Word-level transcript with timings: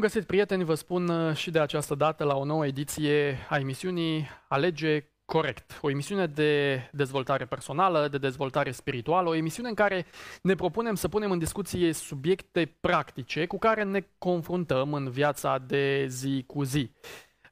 Bun 0.00 0.08
găsit, 0.08 0.26
prieteni, 0.26 0.64
vă 0.64 0.74
spun 0.74 1.08
uh, 1.08 1.34
și 1.34 1.50
de 1.50 1.58
această 1.58 1.94
dată 1.94 2.24
la 2.24 2.36
o 2.36 2.44
nouă 2.44 2.66
ediție 2.66 3.46
a 3.48 3.58
emisiunii 3.58 4.28
Alege 4.48 5.04
Corect, 5.24 5.78
o 5.82 5.90
emisiune 5.90 6.26
de 6.26 6.82
dezvoltare 6.92 7.44
personală, 7.44 8.08
de 8.08 8.18
dezvoltare 8.18 8.70
spirituală, 8.70 9.28
o 9.28 9.34
emisiune 9.34 9.68
în 9.68 9.74
care 9.74 10.06
ne 10.42 10.54
propunem 10.54 10.94
să 10.94 11.08
punem 11.08 11.30
în 11.30 11.38
discuție 11.38 11.92
subiecte 11.92 12.76
practice 12.80 13.46
cu 13.46 13.58
care 13.58 13.82
ne 13.82 14.06
confruntăm 14.18 14.92
în 14.92 15.10
viața 15.10 15.58
de 15.58 16.06
zi 16.08 16.44
cu 16.46 16.62
zi. 16.62 16.90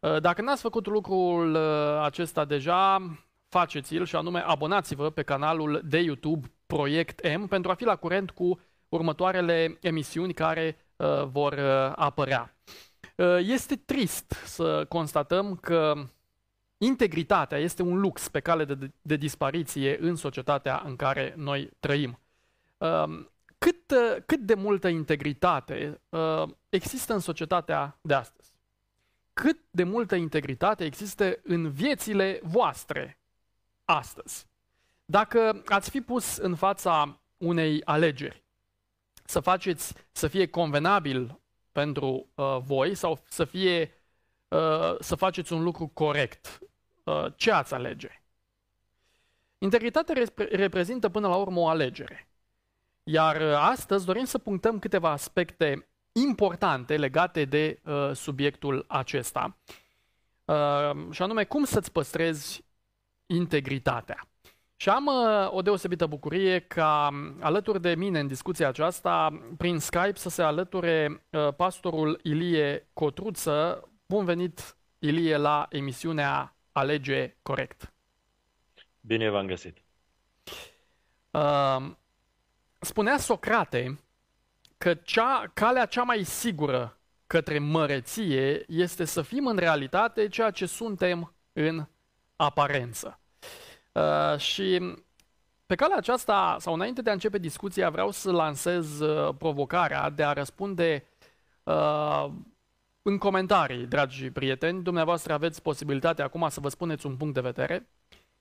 Uh, 0.00 0.20
dacă 0.20 0.42
n-ați 0.42 0.62
făcut 0.62 0.86
lucrul 0.86 1.55
uh, 1.55 2.02
acesta 2.02 2.44
deja, 2.44 3.02
faceți-l 3.48 4.05
și 4.05 4.16
anume 4.16 4.42
abonați-vă 4.46 5.10
pe 5.10 5.22
canalul 5.22 5.80
de 5.84 5.98
YouTube 5.98 6.52
Proiect 6.66 7.36
M 7.36 7.46
pentru 7.46 7.70
a 7.70 7.74
fi 7.74 7.84
la 7.84 7.96
curent 7.96 8.30
cu 8.30 8.60
următoarele 8.88 9.78
emisiuni 9.80 10.33
care 10.34 10.77
uh, 10.78 10.86
vor 11.30 11.52
uh, 11.52 11.92
apărea. 11.96 12.56
Uh, 13.16 13.36
este 13.40 13.76
trist 13.76 14.30
să 14.44 14.84
constatăm 14.88 15.56
că 15.56 15.94
integritatea 16.78 17.58
este 17.58 17.82
un 17.82 18.00
lux 18.00 18.28
pe 18.28 18.40
cale 18.40 18.64
de, 18.64 18.90
de 19.02 19.16
dispariție 19.16 19.98
în 20.00 20.16
societatea 20.16 20.82
în 20.84 20.96
care 20.96 21.34
noi 21.36 21.70
trăim. 21.80 22.18
Uh, 22.78 23.27
cât, 23.58 23.90
uh, 23.90 24.22
cât 24.27 24.40
de 24.40 24.55
multă 24.55 24.88
integritate 24.88 26.00
uh, 26.08 26.42
există 26.68 27.12
în 27.12 27.20
societatea 27.20 27.98
de 28.00 28.14
astăzi? 28.14 28.52
Cât 29.33 29.58
de 29.70 29.84
multă 29.84 30.14
integritate 30.14 30.84
există 30.84 31.38
în 31.42 31.70
viețile 31.70 32.40
voastre 32.42 33.20
astăzi? 33.84 34.46
Dacă 35.05 35.62
ați 35.66 35.90
fi 35.90 36.00
pus 36.00 36.36
în 36.36 36.55
fața 36.55 37.20
unei 37.36 37.84
alegeri, 37.84 38.44
să 39.28 39.40
faceți 39.40 39.94
să 40.12 40.28
fie 40.28 40.46
convenabil 40.46 41.40
pentru 41.72 42.28
uh, 42.34 42.58
voi 42.60 42.94
sau 42.94 43.22
să 43.28 43.44
fie 43.44 43.92
uh, 44.48 44.94
să 45.00 45.14
faceți 45.14 45.52
un 45.52 45.62
lucru 45.62 45.86
corect. 45.86 46.58
Uh, 47.04 47.26
ce 47.36 47.52
ați 47.52 47.74
alege? 47.74 48.22
Integritatea 49.58 50.14
repre- 50.14 50.56
reprezintă 50.56 51.08
până 51.08 51.28
la 51.28 51.36
urmă 51.36 51.60
o 51.60 51.68
alegere. 51.68 52.28
Iar 53.02 53.40
uh, 53.40 53.52
astăzi 53.52 54.04
dorim 54.04 54.24
să 54.24 54.38
punctăm 54.38 54.78
câteva 54.78 55.10
aspecte 55.10 55.88
importante 56.12 56.96
legate 56.96 57.44
de 57.44 57.80
uh, 57.84 58.10
subiectul 58.14 58.84
acesta. 58.88 59.56
Uh, 60.44 61.10
și 61.10 61.22
anume, 61.22 61.44
cum 61.44 61.64
să-ți 61.64 61.92
păstrezi 61.92 62.64
integritatea. 63.26 64.28
Și 64.80 64.88
am 64.88 65.06
uh, 65.06 65.48
o 65.50 65.62
deosebită 65.62 66.06
bucurie 66.06 66.58
ca 66.58 67.10
alături 67.40 67.80
de 67.80 67.94
mine 67.94 68.20
în 68.20 68.26
discuția 68.26 68.68
aceasta, 68.68 69.40
prin 69.56 69.78
Skype, 69.78 70.14
să 70.14 70.28
se 70.28 70.42
alăture 70.42 71.22
uh, 71.30 71.54
pastorul 71.56 72.20
Ilie 72.22 72.88
Cotruță. 72.92 73.88
Bun 74.06 74.24
venit, 74.24 74.76
Ilie, 74.98 75.36
la 75.36 75.66
emisiunea 75.70 76.56
Alege 76.72 77.36
Corect. 77.42 77.92
Bine 79.00 79.30
v-am 79.30 79.46
găsit. 79.46 79.82
Uh, 81.30 81.90
spunea 82.80 83.18
Socrate 83.18 83.98
că 84.78 84.94
cea, 84.94 85.50
calea 85.55 85.86
cea 85.86 86.02
mai 86.02 86.22
sigură 86.22 86.98
către 87.27 87.58
măreție 87.58 88.64
este 88.68 89.05
să 89.05 89.22
fim 89.22 89.46
în 89.46 89.56
realitate 89.56 90.28
ceea 90.28 90.50
ce 90.50 90.67
suntem 90.67 91.34
în 91.52 91.86
aparență. 92.36 93.20
Uh, 93.98 94.39
și 94.39 94.95
pe 95.67 95.75
calea 95.75 95.97
aceasta, 95.97 96.57
sau 96.61 96.75
înainte 96.75 97.03
de 97.03 97.11
a 97.11 97.13
începe 97.13 97.39
discuția, 97.39 97.91
vreau 97.91 98.11
să 98.11 98.31
lansez 98.31 99.01
uh, 99.01 99.35
provocarea 99.39 100.11
de 100.11 100.25
a 100.25 100.33
răspunde 100.33 101.05
uh, 101.63 102.27
în 103.03 103.19
comentarii, 103.19 103.86
dragi 103.86 104.31
prieteni. 104.31 104.83
Dumneavoastră 104.83 105.33
aveți 105.33 105.63
posibilitatea 105.63 106.25
acum 106.25 106.48
să 106.48 106.61
vă 106.61 106.69
spuneți 106.69 107.07
un 107.07 107.17
punct 107.17 107.35
de 107.35 107.41
vedere. 107.41 107.89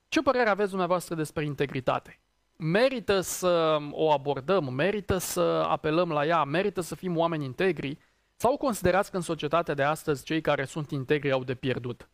Ce 0.08 0.22
părere 0.22 0.48
aveți 0.48 0.68
dumneavoastră 0.68 1.14
despre 1.14 1.44
integritate? 1.44 2.20
Merită 2.56 3.20
să 3.20 3.78
o 3.90 4.12
abordăm, 4.12 4.74
merită 4.74 5.18
să 5.18 5.40
apelăm 5.68 6.12
la 6.12 6.26
ea, 6.26 6.44
merită 6.44 6.80
să 6.80 6.94
fim 6.94 7.16
oameni 7.16 7.44
integri? 7.44 7.98
Sau 8.36 8.56
considerați 8.56 9.10
că 9.10 9.16
în 9.16 9.22
societatea 9.22 9.74
de 9.74 9.82
astăzi 9.82 10.24
cei 10.24 10.40
care 10.40 10.64
sunt 10.64 10.90
integri 10.90 11.32
au 11.32 11.44
de 11.44 11.54
pierdut? 11.54 12.08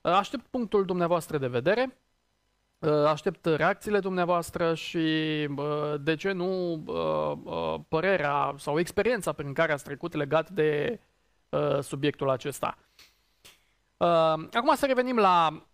Uh, 0.00 0.12
aștept 0.12 0.46
punctul 0.46 0.84
dumneavoastră 0.84 1.38
de 1.38 1.46
vedere. 1.46 1.98
Uh, 2.78 3.04
aștept 3.04 3.46
reacțiile 3.46 3.98
dumneavoastră 3.98 4.74
și, 4.74 4.98
de 6.00 6.14
ce 6.14 6.32
nu, 6.32 6.72
uh, 6.86 7.80
părerea 7.88 8.54
sau 8.58 8.78
experiența 8.78 9.32
prin 9.32 9.52
care 9.52 9.72
ați 9.72 9.84
trecut 9.84 10.14
legat 10.14 10.50
de 10.50 11.00
uh, 11.48 11.78
subiectul 11.80 12.30
acesta. 12.30 12.78
Acum 14.52 14.74
să 14.74 14.86
revenim 14.86 15.16
la, 15.16 15.66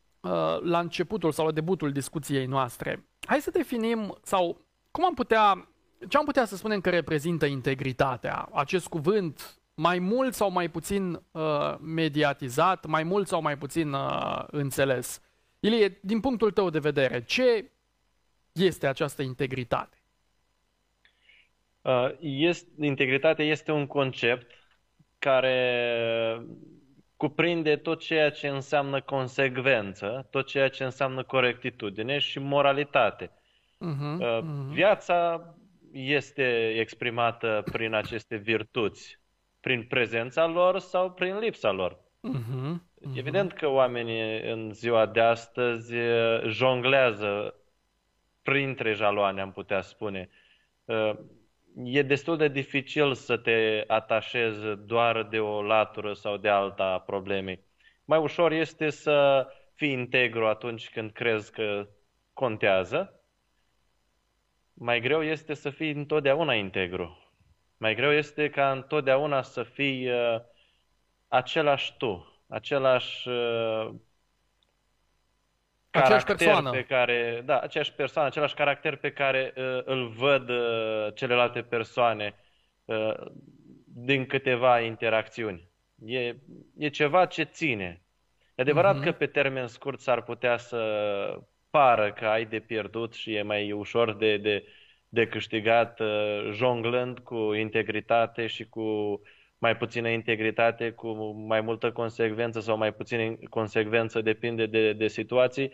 la 0.63 0.79
începutul 0.79 1.33
sau 1.33 1.47
la 1.47 1.53
debutul 1.53 1.93
discuției 1.93 2.47
noastre. 2.47 3.07
Hai 3.27 3.41
să 3.41 3.51
definim 3.51 4.19
sau 4.23 4.61
cum 4.91 5.05
am 5.05 5.15
putea, 5.15 5.69
ce 6.09 6.17
am 6.17 6.25
putea 6.25 6.45
să 6.45 6.57
spunem 6.57 6.81
că 6.81 6.91
reprezintă 6.91 7.47
integritatea? 7.47 8.49
Acest 8.53 8.89
cuvânt 8.89 9.61
mai 9.75 9.99
mult 9.99 10.35
sau 10.35 10.51
mai 10.51 10.69
puțin 10.69 11.23
mediatizat, 11.81 12.87
mai 12.87 13.03
mult 13.03 13.29
sau 13.29 13.43
mai 13.43 13.59
puțin 13.59 13.97
înțeles? 14.47 15.21
Ilie, 15.65 15.99
din 16.01 16.21
punctul 16.21 16.51
tău 16.51 16.71
de 16.71 16.79
vedere, 16.79 17.25
ce 17.25 17.71
este 18.53 18.87
această 18.87 19.23
integritate? 19.23 19.97
Uh, 21.83 22.11
este, 22.21 22.87
integritatea 22.87 23.45
este 23.45 23.73
un 23.73 23.87
concept 23.87 24.51
care 25.19 26.47
cuprinde 27.17 27.77
tot 27.77 28.01
ceea 28.01 28.31
ce 28.31 28.49
înseamnă 28.49 29.01
consecvență, 29.01 30.27
tot 30.31 30.47
ceea 30.47 30.69
ce 30.69 30.85
înseamnă 30.85 31.23
corectitudine 31.23 32.19
și 32.19 32.39
moralitate. 32.39 33.27
Uh-huh, 33.27 34.19
uh-huh. 34.21 34.43
Viața 34.71 35.55
este 35.93 36.69
exprimată 36.79 37.63
prin 37.73 37.95
aceste 37.95 38.37
virtuți, 38.37 39.19
prin 39.61 39.83
prezența 39.83 40.47
lor 40.47 40.79
sau 40.79 41.13
prin 41.13 41.39
lipsa 41.39 41.71
lor. 41.71 41.99
Uh-huh. 41.99 42.92
Mm-hmm. 43.13 43.19
Evident 43.19 43.53
că 43.53 43.67
oamenii 43.69 44.51
în 44.51 44.73
ziua 44.73 45.07
de 45.07 45.21
astăzi 45.21 45.95
jonglează 46.47 47.55
printre 48.43 48.93
jaloane, 48.93 49.41
am 49.41 49.53
putea 49.53 49.81
spune. 49.81 50.31
E 51.85 52.03
destul 52.03 52.37
de 52.37 52.49
dificil 52.49 53.15
să 53.15 53.37
te 53.37 53.85
atașezi 53.87 54.61
doar 54.87 55.23
de 55.23 55.41
o 55.41 55.63
latură 55.63 56.13
sau 56.13 56.37
de 56.37 56.49
alta 56.49 56.85
a 56.85 57.01
problemei. 57.01 57.65
Mai 58.05 58.19
ușor 58.19 58.53
este 58.53 58.91
să 58.91 59.47
fii 59.75 59.93
integru 59.93 60.47
atunci 60.47 60.91
când 60.91 61.11
crezi 61.11 61.53
că 61.53 61.89
contează. 62.33 63.21
Mai 64.75 65.01
greu 65.01 65.23
este 65.23 65.55
să 65.55 65.71
fii 65.71 65.91
întotdeauna 65.91 66.55
integru. 66.55 67.33
Mai 67.77 67.95
greu 67.95 68.13
este 68.13 68.51
ca 68.51 68.71
întotdeauna 68.73 69.43
să 69.43 69.63
fii 69.63 70.11
uh, 70.11 70.41
același 71.29 71.97
tu, 71.97 72.32
același 72.53 73.29
uh, 73.29 73.91
aceeași 75.91 76.25
persoană. 76.25 76.71
pe 76.71 76.85
care, 76.85 77.43
da, 77.45 77.59
aceeași 77.59 77.93
persoană, 77.93 78.29
același 78.29 78.55
caracter 78.55 78.97
pe 78.97 79.11
care 79.11 79.53
uh, 79.57 79.81
îl 79.85 80.09
văd 80.09 80.49
uh, 80.49 81.15
celelalte 81.15 81.63
persoane 81.63 82.35
uh, 82.85 83.15
din 83.85 84.27
câteva 84.27 84.81
interacțiuni. 84.81 85.71
E, 86.07 86.35
e 86.79 86.89
ceva 86.89 87.27
ce 87.27 87.43
ține. 87.43 88.03
E 88.55 88.63
adevărat 88.63 89.01
uh-huh. 89.01 89.05
că 89.05 89.13
pe 89.13 89.27
termen 89.27 89.67
scurt 89.67 90.01
s-ar 90.01 90.23
putea 90.23 90.57
să 90.57 90.81
pară 91.71 92.13
că 92.13 92.27
ai 92.27 92.45
de 92.45 92.59
pierdut 92.59 93.15
și 93.15 93.35
e 93.35 93.43
mai 93.43 93.73
ușor 93.73 94.15
de, 94.15 94.37
de, 94.37 94.65
de 95.09 95.27
câștigat 95.27 96.01
uh, 96.01 96.51
jonglând 96.53 97.19
cu 97.19 97.53
integritate 97.53 98.47
și 98.47 98.65
cu 98.65 98.81
uh, 98.81 99.21
mai 99.63 99.77
puțină 99.77 100.09
integritate, 100.09 100.91
cu 100.91 101.09
mai 101.47 101.61
multă 101.61 101.93
consecvență 101.93 102.61
sau 102.61 102.77
mai 102.77 102.93
puțină 102.93 103.37
consecvență, 103.51 104.21
depinde 104.21 104.67
de, 104.67 104.93
de 104.93 105.09
situații, 105.09 105.71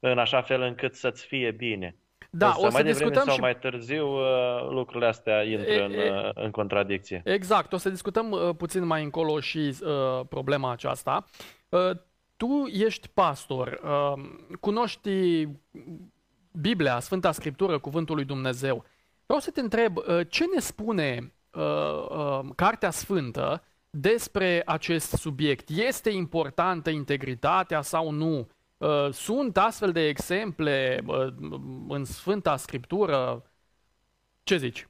în 0.00 0.18
așa 0.18 0.42
fel 0.42 0.60
încât 0.60 0.94
să-ți 0.94 1.26
fie 1.26 1.50
bine. 1.50 1.96
Da, 2.30 2.46
Însă, 2.46 2.58
o 2.60 2.62
să 2.62 2.72
mai 2.72 2.82
discutăm 2.82 3.24
sau 3.24 3.34
și... 3.34 3.40
mai 3.40 3.58
târziu 3.58 4.06
uh, 4.06 4.68
lucrurile 4.70 5.06
astea 5.06 5.42
intră 5.42 5.72
e, 5.72 5.84
în, 5.84 5.92
e, 5.92 6.30
în 6.34 6.50
contradicție. 6.50 7.22
Exact, 7.24 7.72
o 7.72 7.76
să 7.76 7.90
discutăm 7.90 8.30
uh, 8.30 8.54
puțin 8.56 8.84
mai 8.84 9.02
încolo 9.02 9.40
și 9.40 9.58
uh, 9.58 10.26
problema 10.28 10.70
aceasta. 10.70 11.24
Uh, 11.68 11.90
tu 12.36 12.66
ești 12.72 13.08
pastor, 13.08 13.80
uh, 13.84 14.22
cunoști 14.60 15.48
Biblia, 16.60 17.00
Sfânta 17.00 17.32
Scriptură, 17.32 17.78
Cuvântul 17.78 18.14
lui 18.14 18.24
Dumnezeu. 18.24 18.84
Vreau 19.24 19.40
să 19.40 19.50
te 19.50 19.60
întreb, 19.60 19.96
uh, 19.96 20.20
ce 20.28 20.44
ne 20.54 20.60
spune 20.60 21.32
uh, 21.52 22.08
uh, 22.08 22.40
Cartea 22.56 22.90
Sfântă 22.90 23.64
despre 23.90 24.62
acest 24.66 25.10
subiect. 25.10 25.68
Este 25.68 26.10
importantă 26.10 26.90
integritatea 26.90 27.80
sau 27.80 28.10
nu? 28.10 28.48
Uh, 28.76 29.08
sunt 29.10 29.56
astfel 29.56 29.92
de 29.92 30.08
exemple 30.08 31.02
uh, 31.06 31.26
în 31.88 32.04
Sfânta 32.04 32.56
Scriptură? 32.56 33.42
Ce 34.42 34.56
zici? 34.56 34.86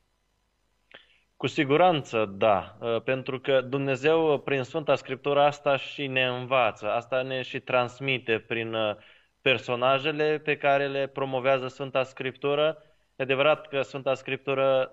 Cu 1.36 1.46
siguranță, 1.46 2.24
da, 2.36 2.76
uh, 2.80 3.02
pentru 3.02 3.40
că 3.40 3.60
Dumnezeu 3.60 4.38
prin 4.38 4.62
Sfânta 4.62 4.94
Scriptură 4.94 5.42
asta 5.42 5.76
și 5.76 6.06
ne 6.06 6.26
învață, 6.26 6.90
asta 6.90 7.22
ne 7.22 7.42
și 7.42 7.60
transmite 7.60 8.38
prin 8.38 8.74
uh, 8.74 8.96
personajele 9.40 10.38
pe 10.38 10.56
care 10.56 10.88
le 10.88 11.06
promovează 11.06 11.68
Sfânta 11.68 12.02
Scriptură. 12.02 12.82
E 13.16 13.22
adevărat 13.22 13.68
că 13.68 13.82
Sfânta 13.82 14.14
Scriptură 14.14 14.90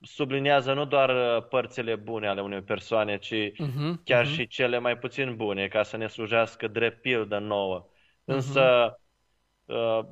subliniază 0.00 0.72
nu 0.72 0.84
doar 0.84 1.08
uh, 1.08 1.46
părțile 1.48 1.94
bune 1.94 2.28
ale 2.28 2.40
unei 2.40 2.62
persoane, 2.62 3.18
ci 3.18 3.34
uh-huh, 3.34 3.94
chiar 4.04 4.24
uh-huh. 4.24 4.34
și 4.34 4.46
cele 4.46 4.78
mai 4.78 4.98
puțin 4.98 5.36
bune, 5.36 5.68
ca 5.68 5.82
să 5.82 5.96
ne 5.96 6.06
slujească 6.06 6.68
drept 6.68 7.00
pildă 7.00 7.38
nouă. 7.38 7.88
Însă 8.24 8.96
uh-huh. 8.98 10.04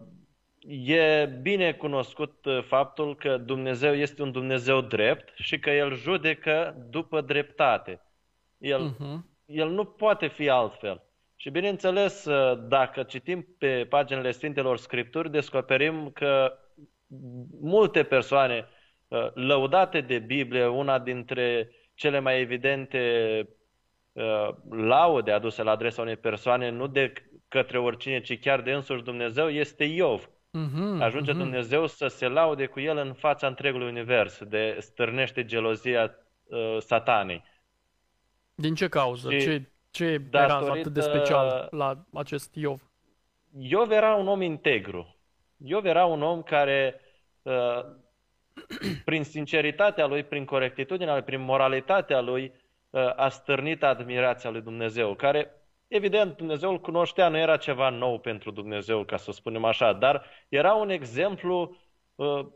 e 0.66 1.26
bine 1.42 1.72
cunoscut 1.72 2.44
uh, 2.44 2.62
faptul 2.62 3.16
că 3.16 3.36
Dumnezeu 3.36 3.94
este 3.94 4.22
un 4.22 4.32
Dumnezeu 4.32 4.80
drept 4.80 5.32
și 5.34 5.58
că 5.58 5.70
El 5.70 5.94
judecă 5.94 6.86
după 6.90 7.20
dreptate. 7.20 8.02
El, 8.58 8.94
uh-huh. 8.94 9.18
el 9.46 9.70
nu 9.70 9.84
poate 9.84 10.26
fi 10.26 10.48
altfel. 10.48 11.02
Și 11.36 11.50
bineînțeles, 11.50 12.24
uh, 12.24 12.58
dacă 12.68 13.02
citim 13.02 13.46
pe 13.58 13.86
paginile 13.88 14.30
Sfintelor 14.30 14.78
Scripturi, 14.78 15.30
descoperim 15.30 16.10
că 16.10 16.58
multe 17.60 18.02
persoane 18.02 18.56
uh, 18.68 18.73
lăudate 19.34 20.00
de 20.00 20.18
Biblie, 20.18 20.66
una 20.66 20.98
dintre 20.98 21.70
cele 21.94 22.18
mai 22.18 22.40
evidente 22.40 22.98
uh, 24.12 24.48
laude 24.70 25.32
aduse 25.32 25.62
la 25.62 25.70
adresa 25.70 26.02
unei 26.02 26.16
persoane, 26.16 26.68
nu 26.68 26.86
de 26.86 27.12
către 27.48 27.78
oricine, 27.78 28.20
ci 28.20 28.40
chiar 28.40 28.60
de 28.60 28.72
însuși 28.72 29.02
Dumnezeu, 29.02 29.48
este 29.48 29.84
Iov. 29.84 30.28
Uh-huh, 30.58 31.00
Ajunge 31.00 31.32
uh-huh. 31.32 31.36
Dumnezeu 31.36 31.86
să 31.86 32.06
se 32.06 32.28
laude 32.28 32.66
cu 32.66 32.80
el 32.80 32.96
în 32.96 33.12
fața 33.12 33.46
întregului 33.46 33.88
univers, 33.88 34.42
de 34.44 34.76
stârnește 34.80 35.44
gelozia 35.44 36.14
uh, 36.44 36.76
satanei. 36.78 37.42
Din 38.54 38.74
ce 38.74 38.88
cauză? 38.88 39.30
Și 39.30 39.40
ce, 39.40 39.62
ce 39.90 40.22
era 40.32 40.56
atât 40.56 40.92
de 40.92 41.00
special 41.00 41.68
la 41.70 42.04
acest 42.12 42.54
Iov? 42.54 42.82
Iov 43.58 43.90
era 43.90 44.14
un 44.14 44.28
om 44.28 44.40
integru. 44.40 45.16
Iov 45.56 45.84
era 45.84 46.04
un 46.04 46.22
om 46.22 46.42
care, 46.42 47.00
uh, 47.42 47.84
prin 49.04 49.24
sinceritatea 49.24 50.06
lui, 50.06 50.22
prin 50.22 50.44
corectitudinea 50.44 51.12
lui, 51.12 51.22
prin 51.22 51.40
moralitatea 51.40 52.20
lui, 52.20 52.52
uh, 52.90 53.12
a 53.16 53.28
stârnit 53.28 53.82
admirația 53.82 54.50
lui 54.50 54.60
Dumnezeu, 54.60 55.14
care, 55.14 55.50
evident, 55.88 56.36
Dumnezeu 56.36 56.70
îl 56.70 56.80
cunoștea, 56.80 57.28
nu 57.28 57.36
era 57.36 57.56
ceva 57.56 57.88
nou 57.88 58.18
pentru 58.18 58.50
Dumnezeu, 58.50 59.04
ca 59.04 59.16
să 59.16 59.32
spunem 59.32 59.64
așa, 59.64 59.92
dar 59.92 60.24
era 60.48 60.74
un 60.74 60.90
exemplu 60.90 61.76
uh, 62.14 62.46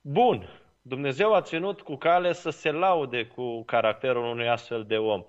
bun. 0.00 0.48
Dumnezeu 0.82 1.34
a 1.34 1.40
ținut 1.40 1.80
cu 1.80 1.96
cale 1.96 2.32
să 2.32 2.50
se 2.50 2.70
laude 2.70 3.26
cu 3.26 3.64
caracterul 3.64 4.24
unui 4.24 4.48
astfel 4.48 4.84
de 4.84 4.98
om. 4.98 5.24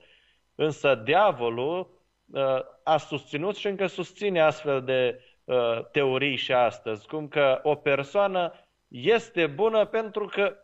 Însă 0.55 0.95
diavolul 0.95 1.89
uh, 2.25 2.59
a 2.83 2.97
susținut 2.97 3.55
și 3.55 3.67
încă 3.67 3.85
susține 3.85 4.41
astfel 4.41 4.83
de 4.83 5.21
uh, 5.43 5.85
teorii 5.91 6.35
și 6.35 6.53
astăzi, 6.53 7.07
cum 7.07 7.27
că 7.27 7.59
o 7.63 7.75
persoană 7.75 8.53
este 8.87 9.47
bună 9.47 9.85
pentru 9.85 10.25
că 10.25 10.57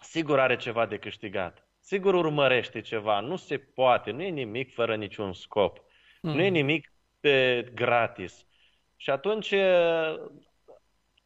sigur 0.00 0.40
are 0.40 0.56
ceva 0.56 0.86
de 0.86 0.98
câștigat. 0.98 1.68
Sigur 1.80 2.14
urmărește 2.14 2.80
ceva. 2.80 3.20
Nu 3.20 3.36
se 3.36 3.58
poate. 3.58 4.10
Nu 4.10 4.22
e 4.22 4.28
nimic 4.28 4.72
fără 4.74 4.96
niciun 4.96 5.32
scop. 5.32 5.78
Mm. 6.20 6.30
Nu 6.30 6.40
e 6.40 6.44
hmm. 6.44 6.52
nimic 6.52 6.92
pe 7.20 7.68
gratis. 7.74 8.46
Și 8.96 9.10
atunci 9.10 9.50
uh, 9.50 10.20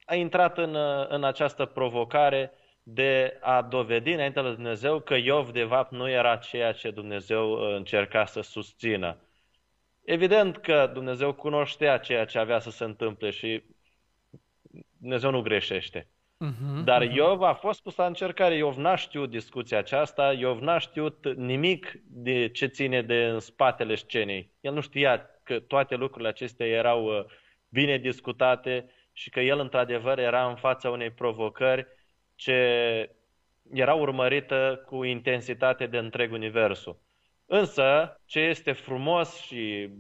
a 0.04 0.14
intrat 0.14 0.58
în, 0.58 0.74
în 1.08 1.24
această 1.24 1.64
provocare 1.64 2.52
de 2.82 3.38
a 3.40 3.62
dovedi 3.62 4.12
înainte 4.12 4.40
lui 4.40 4.54
Dumnezeu 4.54 5.00
că 5.00 5.14
Iov 5.14 5.50
de 5.50 5.64
fapt 5.64 5.92
nu 5.92 6.08
era 6.08 6.36
ceea 6.36 6.72
ce 6.72 6.90
Dumnezeu 6.90 7.52
uh, 7.52 7.74
încerca 7.74 8.24
să 8.24 8.40
susțină. 8.40 9.16
Evident 10.04 10.56
că 10.56 10.90
Dumnezeu 10.92 11.32
cunoștea 11.32 11.98
ceea 11.98 12.24
ce 12.24 12.38
avea 12.38 12.58
să 12.58 12.70
se 12.70 12.84
întâmple 12.84 13.30
și 13.30 13.62
Dumnezeu 14.98 15.30
nu 15.30 15.40
greșește. 15.40 16.08
Uh-huh, 16.46 16.84
Dar 16.84 17.06
uh-huh. 17.06 17.12
Iov 17.12 17.42
a 17.42 17.54
fost 17.54 17.82
pus 17.82 17.96
la 17.96 18.06
încercare. 18.06 18.54
Iov 18.54 18.76
n-a 18.76 18.94
știut 18.94 19.30
discuția 19.30 19.78
aceasta, 19.78 20.32
Iov 20.32 20.60
n-a 20.60 20.78
știut 20.78 21.34
nimic 21.36 22.00
de 22.04 22.48
ce 22.48 22.66
ține 22.66 23.02
de 23.02 23.24
în 23.26 23.38
spatele 23.38 23.94
scenei. 23.94 24.52
El 24.60 24.72
nu 24.72 24.80
știa 24.80 25.30
că 25.42 25.60
toate 25.60 25.94
lucrurile 25.94 26.28
acestea 26.28 26.66
erau 26.66 27.04
uh, 27.04 27.24
bine 27.68 27.98
discutate 27.98 28.90
și 29.12 29.30
că 29.30 29.40
el 29.40 29.58
într-adevăr 29.58 30.18
era 30.18 30.48
în 30.48 30.56
fața 30.56 30.90
unei 30.90 31.10
provocări 31.10 31.86
ce 32.34 33.10
era 33.72 33.94
urmărită 33.94 34.82
cu 34.86 35.04
intensitate 35.04 35.86
de 35.86 35.98
întreg 35.98 36.32
universul. 36.32 37.00
Însă, 37.46 38.20
ce 38.26 38.40
este 38.40 38.72
frumos 38.72 39.40
și 39.40 39.90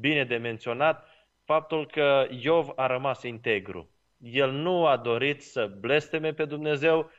bine 0.00 0.24
de 0.24 0.36
menționat, 0.36 1.06
faptul 1.44 1.86
că 1.86 2.26
Iov 2.30 2.68
a 2.76 2.86
rămas 2.86 3.22
integru. 3.22 3.90
El 4.22 4.50
nu 4.50 4.86
a 4.86 4.96
dorit 4.96 5.42
să 5.42 5.76
blesteme 5.80 6.32
pe 6.32 6.44
Dumnezeu, 6.44 7.10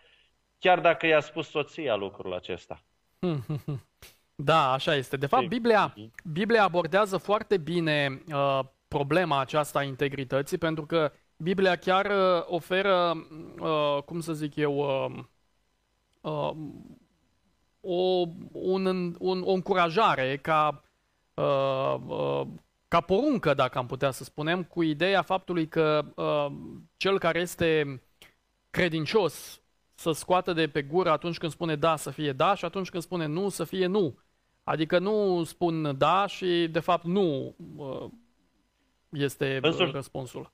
chiar 0.60 0.80
dacă 0.80 1.06
i-a 1.06 1.20
spus 1.20 1.50
soția 1.50 1.96
lucrul 1.96 2.34
acesta. 2.34 2.84
Da, 4.44 4.72
așa 4.72 4.96
este. 4.96 5.18
De 5.18 5.26
fapt, 5.26 5.48
Biblia, 5.48 5.94
Biblia 6.24 6.64
abordează 6.64 7.18
foarte 7.18 7.58
bine 7.58 8.22
uh, 8.28 8.60
problema 8.88 9.40
aceasta 9.40 9.80
a 9.80 9.84
integrității, 9.84 10.58
pentru 10.58 10.86
că 10.86 11.12
Biblia 11.38 11.76
chiar 11.76 12.06
uh, 12.06 12.44
oferă, 12.46 13.14
uh, 13.60 14.04
cum 14.06 14.20
să 14.20 14.34
zic 14.34 14.56
eu, 14.56 14.76
uh, 14.78 15.24
uh, 16.22 16.52
o, 17.82 18.26
un, 18.52 19.16
un, 19.20 19.42
o 19.46 19.52
încurajare 19.52 20.38
ca, 20.38 20.84
uh, 21.34 21.96
uh, 22.08 22.42
ca 22.92 23.02
poruncă, 23.02 23.54
dacă 23.54 23.78
am 23.78 23.86
putea 23.86 24.12
să 24.12 24.24
spunem, 24.24 24.64
cu 24.64 24.82
ideea 24.82 25.22
faptului 25.22 25.68
că 25.68 26.06
uh, 26.16 26.46
cel 26.98 27.20
care 27.20 27.40
este 27.40 28.02
credincios 28.70 29.62
să 29.96 30.12
scoată 30.12 30.54
de 30.54 30.68
pe 30.68 30.82
gură 30.82 31.10
atunci 31.10 31.38
când 31.38 31.52
spune 31.52 31.76
da 31.76 31.96
să 31.96 32.10
fie 32.10 32.32
da 32.32 32.56
și 32.56 32.66
atunci 32.66 32.90
când 32.90 33.04
spune 33.04 33.26
nu 33.26 33.50
să 33.50 33.64
fie 33.64 33.86
nu. 33.86 34.20
Adică 34.64 35.00
nu 35.00 35.44
spun 35.44 35.98
da 35.98 36.26
și 36.28 36.68
de 36.72 36.80
fapt 36.80 37.04
nu 37.04 37.56
uh, 37.76 38.10
este 39.10 39.60
Însuși, 39.62 39.92
răspunsul. 39.92 40.52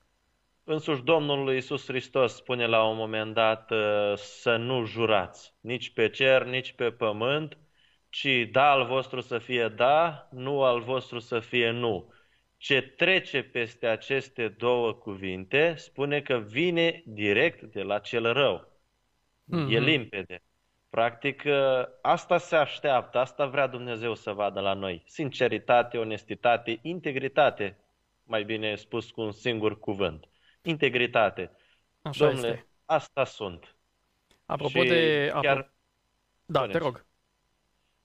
Însuși 0.64 1.02
Domnul 1.02 1.52
Iisus 1.52 1.84
Hristos 1.86 2.34
spune 2.34 2.66
la 2.66 2.84
un 2.84 2.96
moment 2.96 3.34
dat 3.34 3.70
uh, 3.70 4.12
să 4.14 4.56
nu 4.56 4.84
jurați, 4.84 5.54
nici 5.60 5.90
pe 5.90 6.08
cer, 6.08 6.44
nici 6.44 6.72
pe 6.72 6.90
pământ, 6.90 7.58
ci 8.08 8.48
da 8.52 8.70
al 8.70 8.86
vostru 8.86 9.20
să 9.20 9.38
fie 9.38 9.68
da, 9.68 10.28
nu 10.30 10.62
al 10.62 10.80
vostru 10.80 11.18
să 11.18 11.40
fie 11.40 11.70
nu. 11.70 12.16
Ce 12.58 12.80
trece 12.80 13.42
peste 13.42 13.86
aceste 13.86 14.48
două 14.48 14.92
cuvinte 14.92 15.74
spune 15.76 16.20
că 16.20 16.38
vine 16.38 17.02
direct 17.06 17.62
de 17.62 17.82
la 17.82 17.98
cel 17.98 18.32
rău. 18.32 18.68
Mm-hmm. 19.52 19.70
E 19.70 19.78
limpede. 19.78 20.42
Practic, 20.90 21.42
uh, 21.46 21.82
asta 22.02 22.38
se 22.38 22.56
așteaptă, 22.56 23.18
asta 23.18 23.46
vrea 23.46 23.66
Dumnezeu 23.66 24.14
să 24.14 24.32
vadă 24.32 24.60
la 24.60 24.72
noi. 24.72 25.02
Sinceritate, 25.06 25.98
onestitate, 25.98 26.78
integritate, 26.82 27.78
mai 28.22 28.44
bine 28.44 28.74
spus 28.74 29.10
cu 29.10 29.20
un 29.20 29.32
singur 29.32 29.78
cuvânt 29.78 30.28
integritate. 30.68 31.50
Așa 32.02 32.26
Domnule, 32.26 32.48
este. 32.48 32.66
asta 32.84 33.24
sunt. 33.24 33.76
Apropo 34.46 34.82
și 34.82 34.88
de... 34.88 35.30
Chiar... 35.40 35.72
Da, 36.46 36.58
Spuneți. 36.58 36.78
te 36.78 36.84
rog. 36.84 37.06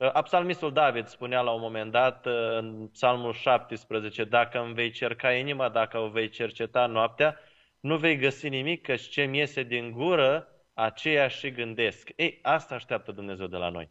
Uh, 0.04 0.24
Psalmistul 0.24 0.74
David 0.74 1.08
spunea 1.08 1.42
la 1.42 1.52
un 1.52 1.62
moment 1.62 1.92
dat 1.92 2.26
uh, 2.26 2.58
în 2.58 2.88
Psalmul 2.88 3.34
17, 3.34 4.24
dacă 4.24 4.60
îmi 4.60 4.74
vei 4.74 4.92
cerca 4.92 5.34
inima, 5.34 5.70
dacă 5.70 5.98
o 5.98 6.10
vei 6.10 6.30
cerceta 6.30 6.86
noaptea, 6.86 7.38
nu 7.80 7.98
vei 7.98 8.18
găsi 8.18 8.50
nimic, 8.50 8.82
că 8.82 8.96
ce 8.96 9.24
mi 9.24 9.38
iese 9.38 9.64
din 9.64 9.92
gură, 9.92 10.48
aceea 10.74 11.28
și 11.28 11.52
gândesc. 11.52 12.10
Ei, 12.16 12.40
asta 12.42 12.76
așteaptă 12.76 13.12
Dumnezeu 13.12 13.48
de 13.48 13.58
la 13.58 13.70
noi. 13.70 13.90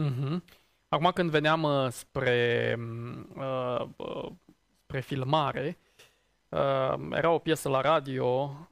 Mm-hmm. 0.00 0.42
Acum 0.88 1.10
când 1.14 1.30
veneam 1.30 1.62
uh, 1.62 1.86
spre, 1.88 2.76
uh, 3.36 3.80
uh, 3.96 4.30
spre 4.84 5.00
filmare, 5.00 5.78
Uh, 6.54 6.94
era 7.10 7.30
o 7.30 7.38
piesă 7.38 7.68
la 7.68 7.80
radio 7.80 8.26
uh, 8.26 8.66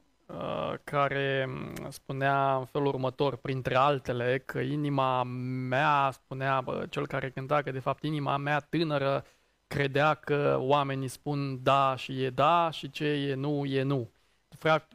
care 0.83 1.49
spunea 1.89 2.55
în 2.55 2.65
felul 2.65 2.87
următor, 2.87 3.35
printre 3.35 3.75
altele, 3.75 4.41
că 4.45 4.59
inima 4.59 5.23
mea, 5.67 6.09
spunea 6.13 6.61
bă, 6.61 6.85
cel 6.89 7.07
care 7.07 7.29
cânta, 7.29 7.61
că 7.61 7.71
de 7.71 7.79
fapt 7.79 8.03
inima 8.03 8.37
mea 8.37 8.59
tânără 8.59 9.25
credea 9.67 10.13
că 10.13 10.57
oamenii 10.59 11.07
spun 11.07 11.63
da 11.63 11.95
și 11.95 12.23
e 12.23 12.29
da 12.29 12.69
și 12.71 12.89
ce 12.89 13.05
e 13.05 13.33
nu 13.33 13.65
e 13.65 13.81
nu. 13.81 14.11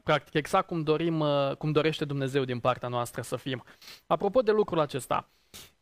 Practic, 0.03 0.35
exact 0.35 0.67
cum, 0.67 0.83
dorim, 0.83 1.21
uh, 1.21 1.57
cum 1.59 1.73
dorește 1.73 2.05
Dumnezeu 2.05 2.45
din 2.45 2.61
partea 2.61 2.89
noastră 2.89 3.23
să 3.23 3.37
fim. 3.37 3.65
Apropo 4.07 4.41
de 4.41 4.51
lucrul 4.51 4.81
acesta, 4.81 5.29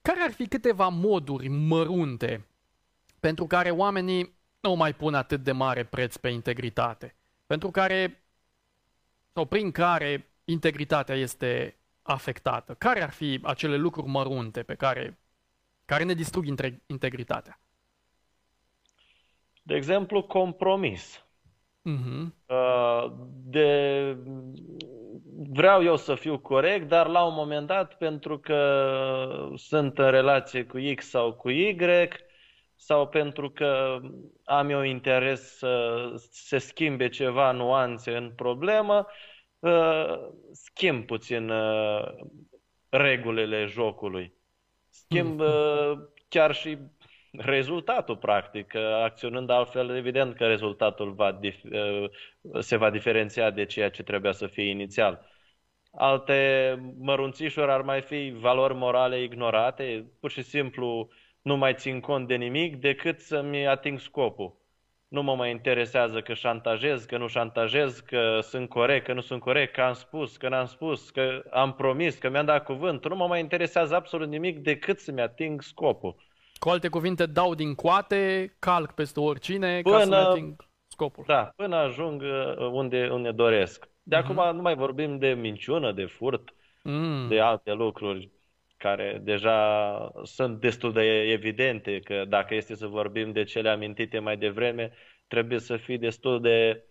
care 0.03 0.21
ar 0.21 0.31
fi 0.31 0.47
câteva 0.47 0.89
moduri 0.89 1.49
mărunte 1.49 2.47
pentru 3.21 3.47
care 3.47 3.71
oamenii 3.71 4.35
nu 4.61 4.75
mai 4.75 4.95
pun 4.95 5.15
atât 5.15 5.43
de 5.43 5.53
mare 5.53 5.85
preț 5.85 6.17
pe 6.17 6.29
integritate, 6.29 7.17
pentru 7.47 7.71
care 7.71 8.26
sau 9.37 9.45
prin 9.45 9.71
care 9.71 10.31
integritatea 10.45 11.15
este 11.15 11.77
afectată? 12.03 12.75
Care 12.75 13.03
ar 13.03 13.11
fi 13.11 13.41
acele 13.43 13.77
lucruri 13.77 14.07
mărunte 14.07 14.63
pe 14.63 14.75
care, 14.75 15.19
care 15.85 16.05
ne 16.05 16.15
distrug 16.15 16.45
integritatea? 16.87 17.61
De 19.63 19.75
exemplu, 19.75 20.23
compromis. 20.23 21.25
Uh-huh. 21.85 22.27
De, 23.45 24.17
vreau 25.53 25.83
eu 25.83 25.97
să 25.97 26.15
fiu 26.15 26.39
corect, 26.39 26.89
dar 26.89 27.07
la 27.07 27.25
un 27.25 27.35
moment 27.35 27.67
dat, 27.67 27.95
pentru 27.95 28.39
că 28.39 29.53
sunt 29.57 29.99
în 29.99 30.11
relație 30.11 30.65
cu 30.65 30.79
X 30.95 31.09
sau 31.09 31.33
cu 31.33 31.49
Y, 31.49 31.77
sau 32.77 33.09
pentru 33.09 33.51
că 33.51 34.01
am 34.45 34.71
eu 34.71 34.83
interes 34.83 35.57
să 35.57 36.13
se 36.31 36.59
schimbe 36.59 37.09
ceva 37.09 37.53
nuanțe 37.53 38.17
în 38.17 38.33
problemă, 38.37 39.07
uh, 39.59 40.19
schimb 40.53 41.07
puțin 41.07 41.51
uh, 41.51 42.05
regulile 42.89 43.65
jocului. 43.65 44.33
Schimb 44.89 45.43
mm-hmm. 45.43 45.97
chiar 46.29 46.55
și 46.55 46.79
rezultatul, 47.31 48.17
practic. 48.17 48.75
Acționând 48.75 49.51
altfel, 49.51 49.97
evident 49.97 50.35
că 50.35 50.47
rezultatul 50.47 51.13
va 51.13 51.39
dif- 51.39 51.71
se 52.59 52.77
va 52.77 52.91
diferenția 52.91 53.51
de 53.51 53.65
ceea 53.65 53.91
ce 53.91 54.03
trebuia 54.03 54.33
să 54.33 54.47
fie 54.47 54.69
inițial. 54.69 55.27
Alte 55.93 56.75
mărunțișuri 56.99 57.71
ar 57.71 57.83
mai 57.83 58.01
fi 58.01 58.35
valori 58.37 58.75
morale 58.75 59.23
ignorate, 59.23 60.07
pur 60.21 60.31
și 60.31 60.43
simplu 60.43 61.09
nu 61.47 61.57
mai 61.57 61.75
țin 61.75 62.01
cont 62.01 62.29
de 62.29 62.35
nimic 62.35 62.77
decât 62.77 63.21
să-mi 63.21 63.67
ating 63.67 63.99
scopul. 63.99 64.57
Nu 65.09 65.23
mă 65.23 65.35
mai 65.35 65.51
interesează 65.51 66.21
că 66.21 66.35
șantajez, 66.35 67.05
că 67.05 67.19
nu 67.19 67.27
șantajez, 67.27 68.01
că 68.01 68.39
sunt 68.43 68.69
corect, 68.69 69.05
că 69.05 69.13
nu 69.13 69.21
sunt 69.21 69.41
corect, 69.41 69.73
că 69.73 69.81
am 69.81 69.93
spus, 69.93 70.37
că 70.37 70.49
n-am 70.49 70.67
spus, 70.67 71.11
că 71.11 71.43
am 71.51 71.75
promis, 71.75 72.17
că 72.17 72.31
mi-am 72.31 72.45
dat 72.45 72.65
cuvântul. 72.65 73.11
Nu 73.11 73.17
mă 73.17 73.27
mai 73.27 73.41
interesează 73.41 73.95
absolut 73.95 74.29
nimic 74.29 74.59
decât 74.59 74.99
să-mi 74.99 75.21
ating 75.21 75.63
scopul. 75.63 76.17
Cu 76.59 76.69
alte 76.69 76.89
cuvinte, 76.89 77.27
dau 77.27 77.55
din 77.55 77.75
coate, 77.75 78.55
calc 78.59 78.93
peste 78.93 79.21
oricine 79.21 79.81
până, 79.83 79.97
ca 79.97 80.03
să-mi 80.03 80.15
ating 80.15 80.65
scopul. 80.87 81.25
Da, 81.27 81.53
până 81.57 81.77
ajung 81.77 82.23
uh, 82.23 82.57
unde, 82.73 83.09
unde 83.13 83.31
doresc. 83.31 83.89
De 84.03 84.17
mm-hmm. 84.17 84.19
acum 84.19 84.57
nu 84.57 84.63
mai 84.63 84.75
vorbim 84.75 85.19
de 85.19 85.29
minciună, 85.29 85.93
de 85.93 86.05
furt, 86.05 86.55
mm. 86.83 87.29
de 87.29 87.41
alte 87.41 87.73
lucruri 87.73 88.31
care 88.87 89.21
deja 89.23 90.13
sunt 90.23 90.61
destul 90.61 90.93
de 90.93 91.03
evidente, 91.33 92.01
că 92.01 92.25
dacă 92.29 92.55
este 92.55 92.75
să 92.75 92.87
vorbim 92.87 93.33
de 93.33 93.45
cele 93.45 93.69
amintite 93.69 94.19
mai 94.19 94.37
devreme, 94.37 94.93
trebuie 95.27 95.59
să 95.59 95.77
fii 95.77 95.99
destul 95.99 96.41
de, 96.41 96.85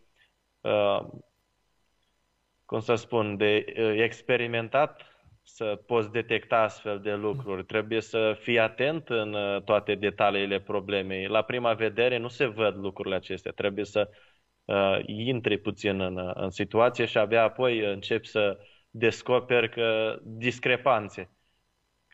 uh, 0.62 1.00
cum 2.66 2.80
să 2.80 2.96
spun, 2.96 3.38
de 3.38 3.66
uh, 3.68 3.94
experimentat 3.98 5.02
să 5.44 5.82
poți 5.86 6.12
detecta 6.12 6.58
astfel 6.58 7.00
de 7.00 7.14
lucruri. 7.14 7.66
Trebuie 7.66 8.02
să 8.02 8.38
fii 8.40 8.60
atent 8.60 9.10
în 9.10 9.34
uh, 9.34 9.62
toate 9.64 9.96
detaliile 9.96 10.60
problemei. 10.60 11.28
La 11.28 11.42
prima 11.42 11.74
vedere 11.74 12.18
nu 12.18 12.28
se 12.28 12.46
văd 12.46 12.75
lucrurile 12.75 13.16
acestea. 13.16 13.52
Trebuie 13.52 13.86
să 13.86 14.10
uh, 14.66 15.00
intri 15.06 15.58
puțin 15.58 16.00
în, 16.00 16.18
uh, 16.18 16.32
în 16.34 16.50
situație 16.50 17.06
și 17.06 17.18
abia 17.18 17.44
apoi 17.44 17.80
începi 17.80 18.28
să 18.28 18.58
descoperi 18.90 19.70
că 19.70 20.20
discrepanțe 20.24 21.30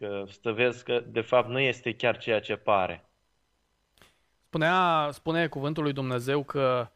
că 0.02 0.24
să 0.42 0.52
vezi 0.52 0.84
că 0.84 1.04
de 1.08 1.22
fapt 1.22 1.50
nu 1.50 1.60
este 1.60 1.96
chiar 1.96 2.18
ceea 2.18 2.40
ce 2.40 2.56
pare. 2.56 3.10
Spunea, 4.46 5.10
spune 5.12 5.48
cuvântul 5.48 5.84
lui 5.84 5.94
Dumnezeu 5.94 6.44
că 6.44 6.92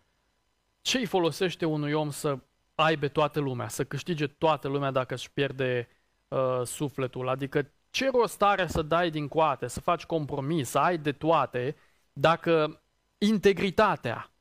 ce 0.82 0.98
îi 0.98 1.06
folosește 1.06 1.66
unui 1.66 1.94
om 1.94 2.10
să 2.10 2.38
aibă 2.76 3.08
toată 3.08 3.40
lumea, 3.40 3.68
să 3.68 3.84
câștige 3.84 4.28
toată 4.28 4.68
lumea 4.68 4.92
dacă 4.92 5.14
își 5.14 5.32
pierde 5.32 5.88
uh, 6.28 6.62
sufletul? 6.64 7.28
Adică 7.28 7.72
ce 7.90 8.10
rost 8.10 8.42
are 8.42 8.68
să 8.68 8.82
dai 8.82 9.10
din 9.10 9.28
coate, 9.28 9.68
să 9.68 9.80
faci 9.80 10.06
compromis, 10.06 10.70
să 10.70 10.80
ai 10.80 10.98
de 10.98 11.12
toate, 11.12 11.76
dacă 12.14 12.82
integritatea, 13.18 14.32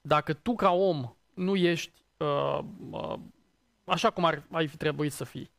dacă 0.00 0.32
tu 0.32 0.54
ca 0.54 0.70
om 0.70 1.14
nu 1.34 1.56
ești 1.56 2.04
uh, 2.16 2.58
uh, 2.90 3.18
așa 3.84 4.10
cum 4.10 4.24
ar, 4.24 4.42
ai 4.50 4.66
fi 4.66 4.76
trebuit 4.76 5.12
să 5.12 5.24
fii? 5.24 5.50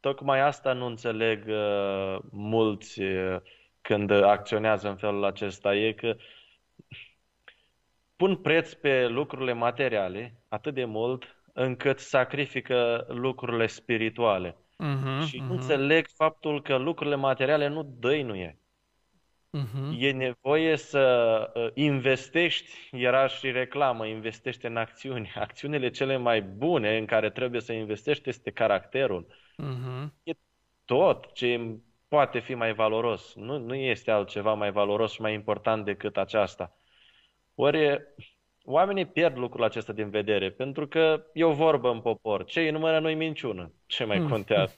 Tocmai 0.00 0.40
asta 0.40 0.72
nu 0.72 0.86
înțeleg 0.86 1.46
uh, 1.48 2.18
mulți 2.30 3.02
uh, 3.02 3.40
când 3.80 4.10
acționează 4.10 4.88
în 4.88 4.96
felul 4.96 5.24
acesta, 5.24 5.74
e 5.74 5.92
că 5.92 6.16
pun 8.16 8.36
preț 8.36 8.72
pe 8.72 9.06
lucrurile 9.06 9.52
materiale 9.52 10.42
atât 10.48 10.74
de 10.74 10.84
mult 10.84 11.36
încât 11.52 11.98
sacrifică 11.98 13.06
lucrurile 13.08 13.66
spirituale. 13.66 14.56
Uh-huh, 14.84 15.26
și 15.26 15.36
uh-huh. 15.36 15.46
nu 15.46 15.52
înțeleg 15.52 16.06
faptul 16.06 16.62
că 16.62 16.76
lucrurile 16.76 17.16
materiale 17.16 17.68
nu 17.68 17.82
dăinuie. 17.98 18.58
Uh-huh. 19.58 19.98
E 19.98 20.10
nevoie 20.10 20.76
să 20.76 21.52
uh, 21.54 21.70
investești, 21.74 22.70
era 22.92 23.26
și 23.26 23.50
reclamă, 23.50 24.06
investește 24.06 24.66
în 24.66 24.76
acțiuni. 24.76 25.32
Acțiunile 25.46 25.90
cele 25.90 26.16
mai 26.16 26.42
bune 26.42 26.96
în 26.96 27.04
care 27.06 27.30
trebuie 27.30 27.60
să 27.60 27.72
investești 27.72 28.28
este 28.28 28.50
caracterul. 28.50 29.26
Uh-huh. 29.62 30.08
E 30.22 30.32
tot 30.84 31.32
ce 31.32 31.78
poate 32.08 32.38
fi 32.38 32.54
mai 32.54 32.74
valoros. 32.74 33.34
Nu, 33.34 33.58
nu 33.58 33.74
este 33.74 34.10
altceva 34.10 34.54
mai 34.54 34.70
valoros 34.70 35.12
și 35.12 35.20
mai 35.20 35.34
important 35.34 35.84
decât 35.84 36.16
aceasta. 36.16 36.76
Ori 37.54 38.00
oamenii 38.64 39.06
pierd 39.06 39.36
lucrul 39.36 39.64
acesta 39.64 39.92
din 39.92 40.10
vedere, 40.10 40.50
pentru 40.50 40.86
că 40.86 41.24
e 41.32 41.44
o 41.44 41.52
vorbă 41.52 41.90
în 41.90 42.00
popor. 42.00 42.44
Ce 42.44 42.60
e 42.60 42.70
numără 42.70 42.98
nu-i 42.98 43.14
minciună. 43.14 43.72
Ce 43.86 44.04
mai 44.04 44.26
contează? 44.30 44.74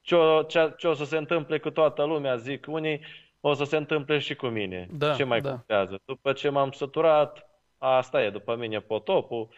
Ce 0.00 0.14
o, 0.14 0.42
ce, 0.42 0.74
ce 0.76 0.86
o 0.86 0.94
să 0.94 1.04
se 1.04 1.16
întâmple 1.16 1.58
cu 1.58 1.70
toată 1.70 2.04
lumea, 2.04 2.36
zic 2.36 2.66
unii, 2.68 3.00
o 3.40 3.52
să 3.52 3.64
se 3.64 3.76
întâmple 3.76 4.18
și 4.18 4.34
cu 4.34 4.46
mine. 4.46 4.88
Da, 4.92 5.14
ce 5.14 5.24
mai 5.24 5.40
da. 5.40 5.48
contează? 5.48 6.00
După 6.04 6.32
ce 6.32 6.48
m-am 6.48 6.70
săturat, 6.70 7.50
asta 7.78 8.22
e, 8.22 8.30
după 8.30 8.56
mine 8.56 8.80
potopul, 8.80 9.48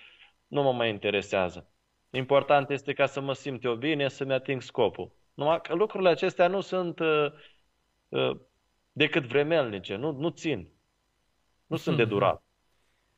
nu 0.46 0.62
mă 0.62 0.72
mai 0.72 0.88
interesează. 0.88 1.68
Important 2.14 2.70
este 2.70 2.92
ca 2.92 3.06
să 3.06 3.20
mă 3.20 3.32
simt 3.32 3.64
eu 3.64 3.74
bine, 3.74 4.08
să-mi 4.08 4.32
ating 4.32 4.62
scopul. 4.62 5.10
Numai 5.34 5.60
că 5.60 5.74
lucrurile 5.74 6.10
acestea 6.10 6.48
nu 6.48 6.60
sunt 6.60 6.98
uh, 6.98 7.26
uh, 8.08 8.36
decât 8.92 9.24
vremelnice, 9.24 9.96
nu, 9.96 10.12
nu 10.12 10.28
țin. 10.28 10.68
Nu 11.66 11.76
sunt 11.76 11.96
de 11.96 12.02
mhm. 12.02 12.12
durat. 12.14 12.42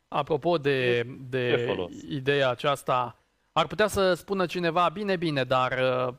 Apropo 0.09 0.59
de, 0.59 1.03
de 1.29 1.67
ideea 2.09 2.51
aceasta, 2.51 3.23
ar 3.53 3.67
putea 3.67 3.87
să 3.87 4.15
spună 4.15 4.47
cineva, 4.47 4.89
bine, 4.89 5.17
bine, 5.17 5.45
dar 5.45 5.73
uh, 5.73 6.15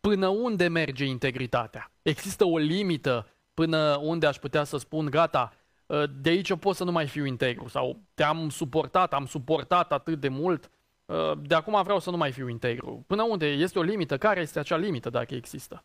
până 0.00 0.28
unde 0.28 0.68
merge 0.68 1.04
integritatea? 1.04 1.92
Există 2.02 2.44
o 2.44 2.58
limită 2.58 3.28
până 3.54 3.98
unde 4.02 4.26
aș 4.26 4.36
putea 4.36 4.64
să 4.64 4.76
spun, 4.76 5.06
gata, 5.06 5.52
uh, 5.86 6.02
de 6.20 6.28
aici 6.28 6.48
eu 6.48 6.56
pot 6.56 6.76
să 6.76 6.84
nu 6.84 6.92
mai 6.92 7.06
fiu 7.06 7.24
integru 7.24 7.68
sau 7.68 8.00
te-am 8.14 8.48
suportat, 8.48 9.12
am 9.12 9.26
suportat 9.26 9.92
atât 9.92 10.20
de 10.20 10.28
mult, 10.28 10.64
Uh, 10.64 10.83
de 11.42 11.54
acum 11.54 11.82
vreau 11.82 11.98
să 11.98 12.10
nu 12.10 12.16
mai 12.16 12.32
fiu 12.32 12.48
integru. 12.48 13.04
Până 13.06 13.22
unde 13.22 13.46
este 13.46 13.78
o 13.78 13.82
limită? 13.82 14.18
Care 14.18 14.40
este 14.40 14.58
acea 14.58 14.76
limită, 14.76 15.10
dacă 15.10 15.34
există? 15.34 15.84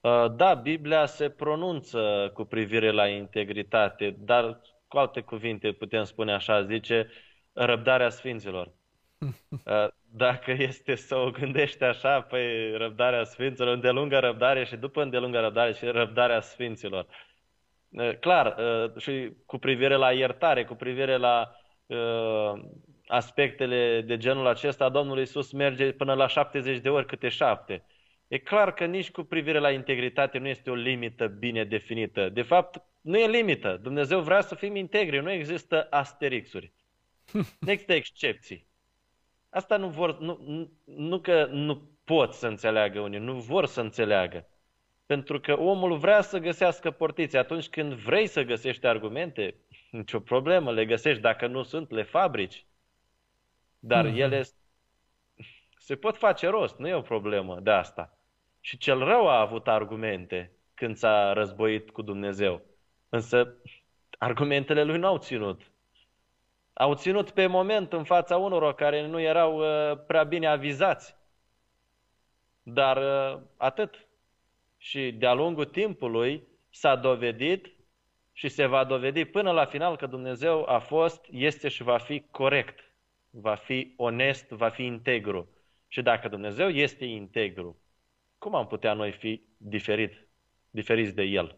Uh, 0.00 0.26
da, 0.36 0.54
Biblia 0.54 1.06
se 1.06 1.28
pronunță 1.28 2.30
cu 2.34 2.44
privire 2.44 2.90
la 2.90 3.08
integritate, 3.08 4.16
dar 4.18 4.60
cu 4.88 4.98
alte 4.98 5.20
cuvinte 5.20 5.72
putem 5.72 6.04
spune 6.04 6.32
așa, 6.32 6.62
zice 6.62 7.10
răbdarea 7.52 8.08
sfinților. 8.08 8.70
Uh, 9.64 9.86
dacă 10.12 10.50
este 10.50 10.94
să 10.94 11.16
o 11.16 11.30
gândești 11.30 11.84
așa, 11.84 12.20
păi 12.20 12.76
răbdarea 12.76 13.24
sfinților, 13.24 13.74
îndelungă 13.74 14.18
răbdare 14.18 14.64
și 14.64 14.76
după 14.76 15.02
îndelungă 15.02 15.40
răbdare 15.40 15.72
și 15.72 15.84
răbdarea 15.84 16.40
sfinților. 16.40 17.06
Clar, 18.20 18.56
și 18.98 19.32
cu 19.46 19.58
privire 19.58 19.94
la 19.94 20.12
iertare, 20.12 20.64
cu 20.64 20.74
privire 20.74 21.16
la 21.16 21.52
aspectele 23.10 24.00
de 24.00 24.16
genul 24.16 24.46
acesta, 24.46 24.88
Domnul 24.88 25.18
Iisus 25.18 25.52
merge 25.52 25.92
până 25.92 26.14
la 26.14 26.26
70 26.26 26.78
de 26.78 26.88
ori 26.88 27.06
câte 27.06 27.28
șapte. 27.28 27.84
E 28.28 28.38
clar 28.38 28.74
că 28.74 28.84
nici 28.84 29.10
cu 29.10 29.22
privire 29.22 29.58
la 29.58 29.70
integritate 29.70 30.38
nu 30.38 30.48
este 30.48 30.70
o 30.70 30.74
limită 30.74 31.26
bine 31.26 31.64
definită. 31.64 32.28
De 32.28 32.42
fapt, 32.42 32.82
nu 33.00 33.18
e 33.18 33.26
limită. 33.26 33.78
Dumnezeu 33.82 34.20
vrea 34.20 34.40
să 34.40 34.54
fim 34.54 34.76
integri, 34.76 35.22
nu 35.22 35.30
există 35.30 35.86
asterixuri. 35.90 36.72
Nu 37.60 37.70
există 37.70 37.92
excepții. 37.92 38.66
Asta 39.48 39.76
nu 39.76 39.88
vor, 39.88 40.18
nu, 40.18 40.40
nu, 40.46 40.70
nu 40.84 41.20
că 41.20 41.48
nu 41.52 41.90
pot 42.04 42.32
să 42.32 42.46
înțeleagă 42.46 43.00
unii, 43.00 43.18
nu 43.18 43.32
vor 43.32 43.66
să 43.66 43.80
înțeleagă. 43.80 44.48
Pentru 45.06 45.40
că 45.40 45.58
omul 45.58 45.96
vrea 45.96 46.20
să 46.20 46.38
găsească 46.38 46.90
portițe. 46.90 47.38
Atunci 47.38 47.68
când 47.68 47.92
vrei 47.92 48.26
să 48.26 48.42
găsești 48.42 48.86
argumente, 48.86 49.54
nicio 49.90 50.20
problemă, 50.20 50.72
le 50.72 50.84
găsești. 50.84 51.20
Dacă 51.20 51.46
nu 51.46 51.62
sunt, 51.62 51.90
le 51.90 52.02
fabrici. 52.02 52.64
Dar 53.80 54.06
mm-hmm. 54.06 54.18
ele 54.18 54.42
se 55.78 55.96
pot 55.96 56.16
face 56.16 56.48
rost, 56.48 56.78
nu 56.78 56.88
e 56.88 56.94
o 56.94 57.00
problemă 57.00 57.60
de 57.60 57.70
asta. 57.70 58.18
Și 58.60 58.76
cel 58.76 58.98
rău 58.98 59.28
a 59.28 59.40
avut 59.40 59.68
argumente 59.68 60.52
când 60.74 60.96
s-a 60.96 61.32
războit 61.32 61.90
cu 61.90 62.02
Dumnezeu. 62.02 62.62
Însă 63.08 63.54
argumentele 64.18 64.82
lui 64.82 64.98
n-au 64.98 65.18
ținut. 65.18 65.72
Au 66.72 66.94
ținut 66.94 67.30
pe 67.30 67.46
moment 67.46 67.92
în 67.92 68.04
fața 68.04 68.36
unor 68.36 68.74
care 68.74 69.06
nu 69.06 69.20
erau 69.20 69.58
uh, 69.58 69.98
prea 70.06 70.24
bine 70.24 70.46
avizați. 70.46 71.16
Dar 72.62 72.96
uh, 72.96 73.40
atât. 73.56 74.08
Și 74.76 75.12
de-a 75.12 75.32
lungul 75.32 75.64
timpului 75.64 76.48
s-a 76.70 76.96
dovedit 76.96 77.74
și 78.32 78.48
se 78.48 78.66
va 78.66 78.84
dovedi 78.84 79.24
până 79.24 79.50
la 79.50 79.64
final 79.64 79.96
că 79.96 80.06
Dumnezeu 80.06 80.68
a 80.68 80.78
fost, 80.78 81.26
este 81.30 81.68
și 81.68 81.82
va 81.82 81.98
fi 81.98 82.24
corect, 82.30 82.89
va 83.30 83.54
fi 83.54 83.94
onest, 83.96 84.48
va 84.48 84.68
fi 84.68 84.82
integru. 84.82 85.48
Și 85.88 86.02
dacă 86.02 86.28
Dumnezeu 86.28 86.68
este 86.68 87.04
integru, 87.04 87.80
cum 88.38 88.54
am 88.54 88.66
putea 88.66 88.94
noi 88.94 89.12
fi 89.12 89.42
diferit, 89.56 90.28
diferiți 90.70 91.14
de 91.14 91.22
El? 91.22 91.56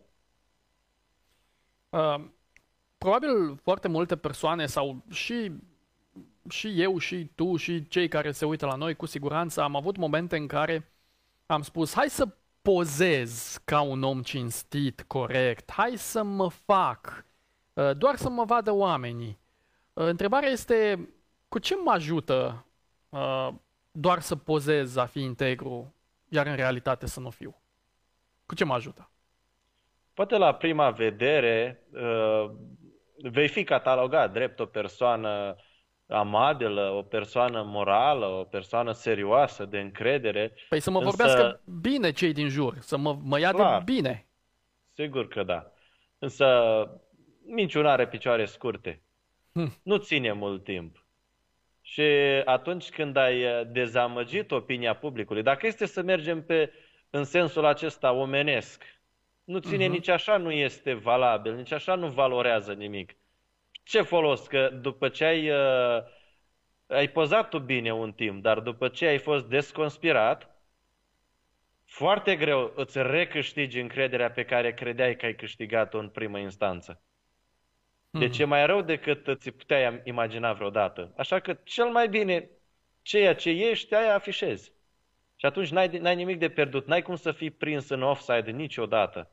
Uh, 1.88 2.24
probabil 2.98 3.56
foarte 3.62 3.88
multe 3.88 4.16
persoane 4.16 4.66
sau 4.66 5.04
și, 5.10 5.52
și 6.48 6.80
eu 6.80 6.98
și 6.98 7.30
tu 7.34 7.56
și 7.56 7.88
cei 7.88 8.08
care 8.08 8.30
se 8.30 8.44
uită 8.44 8.66
la 8.66 8.74
noi 8.74 8.94
cu 8.94 9.06
siguranță 9.06 9.62
am 9.62 9.76
avut 9.76 9.96
momente 9.96 10.36
în 10.36 10.46
care 10.46 10.92
am 11.46 11.62
spus 11.62 11.94
hai 11.94 12.08
să 12.08 12.36
pozez 12.62 13.60
ca 13.64 13.80
un 13.80 14.02
om 14.02 14.22
cinstit, 14.22 15.04
corect, 15.06 15.72
hai 15.72 15.96
să 15.96 16.22
mă 16.22 16.50
fac, 16.50 17.26
uh, 17.72 17.96
doar 17.96 18.16
să 18.16 18.28
mă 18.28 18.44
vadă 18.44 18.72
oamenii. 18.72 19.38
Uh, 19.92 20.04
întrebarea 20.04 20.48
este, 20.48 21.08
cu 21.52 21.58
ce 21.58 21.74
mă 21.84 21.90
ajută 21.90 22.66
uh, 23.08 23.48
doar 23.90 24.20
să 24.20 24.36
pozez 24.36 24.96
a 24.96 25.06
fi 25.06 25.20
integru, 25.20 25.94
iar 26.28 26.46
în 26.46 26.56
realitate 26.56 27.06
să 27.06 27.20
nu 27.20 27.30
fiu? 27.30 27.62
Cu 28.46 28.54
ce 28.54 28.64
mă 28.64 28.74
ajută? 28.74 29.10
Poate 30.14 30.36
la 30.36 30.54
prima 30.54 30.90
vedere 30.90 31.86
vei 33.16 33.48
fi 33.48 33.64
catalogat 33.64 34.32
drept 34.32 34.60
o 34.60 34.66
persoană 34.66 35.56
amabilă, 36.06 36.90
o 36.90 37.02
persoană 37.02 37.62
morală, 37.62 38.26
o 38.26 38.44
persoană 38.44 38.92
serioasă, 38.92 39.64
de 39.64 39.80
încredere. 39.80 40.54
Păi 40.68 40.80
să 40.80 40.90
mă 40.90 40.98
însă... 40.98 41.08
vorbească 41.10 41.60
bine 41.80 42.12
cei 42.12 42.32
din 42.32 42.48
jur, 42.48 42.78
să 42.80 42.96
mă, 42.96 43.18
mă 43.22 43.38
ia 43.38 43.50
Clar, 43.50 43.82
de 43.82 43.92
bine. 43.92 44.26
Sigur 44.92 45.28
că 45.28 45.42
da. 45.42 45.72
Însă 46.18 46.46
niciun 47.46 47.86
are 47.86 48.08
picioare 48.08 48.44
scurte. 48.44 49.02
Hm. 49.52 49.80
Nu 49.82 49.96
ține 49.96 50.32
mult 50.32 50.64
timp. 50.64 51.01
Și 51.82 52.02
atunci 52.44 52.90
când 52.90 53.16
ai 53.16 53.44
uh, 53.44 53.66
dezamăgit 53.66 54.50
opinia 54.50 54.94
publicului, 54.94 55.42
dacă 55.42 55.66
este 55.66 55.86
să 55.86 56.02
mergem 56.02 56.42
pe, 56.44 56.72
în 57.10 57.24
sensul 57.24 57.64
acesta 57.64 58.12
omenesc, 58.12 58.84
nu 59.44 59.58
ține 59.58 59.86
uh-huh. 59.86 59.90
nici 59.90 60.08
așa, 60.08 60.36
nu 60.36 60.50
este 60.50 60.94
valabil, 60.94 61.54
nici 61.54 61.72
așa 61.72 61.94
nu 61.94 62.08
valorează 62.08 62.72
nimic 62.72 63.16
ce 63.82 64.02
folos? 64.02 64.46
Că 64.46 64.68
după 64.68 65.08
ce 65.08 65.24
ai, 65.24 65.50
uh, 65.50 66.02
ai 66.86 67.08
pozat 67.08 67.48
tu 67.48 67.58
bine 67.58 67.92
un 67.92 68.12
timp, 68.12 68.42
dar 68.42 68.60
după 68.60 68.88
ce 68.88 69.06
ai 69.06 69.18
fost 69.18 69.46
desconspirat, 69.46 70.50
foarte 71.84 72.36
greu 72.36 72.72
îți 72.76 73.02
recâștigi 73.02 73.80
încrederea 73.80 74.30
pe 74.30 74.44
care 74.44 74.74
credeai 74.74 75.16
că 75.16 75.26
ai 75.26 75.34
câștigat-o 75.34 75.98
în 75.98 76.08
primă 76.08 76.38
instanță. 76.38 77.02
Deci 78.18 78.38
e 78.38 78.44
mai 78.44 78.66
rău 78.66 78.82
decât 78.82 79.40
ți 79.40 79.50
puteai 79.50 80.00
imagina 80.04 80.52
vreodată. 80.52 81.12
Așa 81.16 81.40
că 81.40 81.58
cel 81.64 81.86
mai 81.86 82.08
bine 82.08 82.50
ceea 83.02 83.34
ce 83.34 83.50
ești, 83.50 83.94
aia 83.94 84.14
afișezi. 84.14 84.72
Și 85.36 85.46
atunci 85.46 85.70
n-ai, 85.70 85.98
n-ai 85.98 86.14
nimic 86.14 86.38
de 86.38 86.48
pierdut. 86.48 86.86
N-ai 86.86 87.02
cum 87.02 87.16
să 87.16 87.32
fii 87.32 87.50
prins 87.50 87.88
în 87.88 88.02
offside 88.02 88.50
niciodată. 88.50 89.30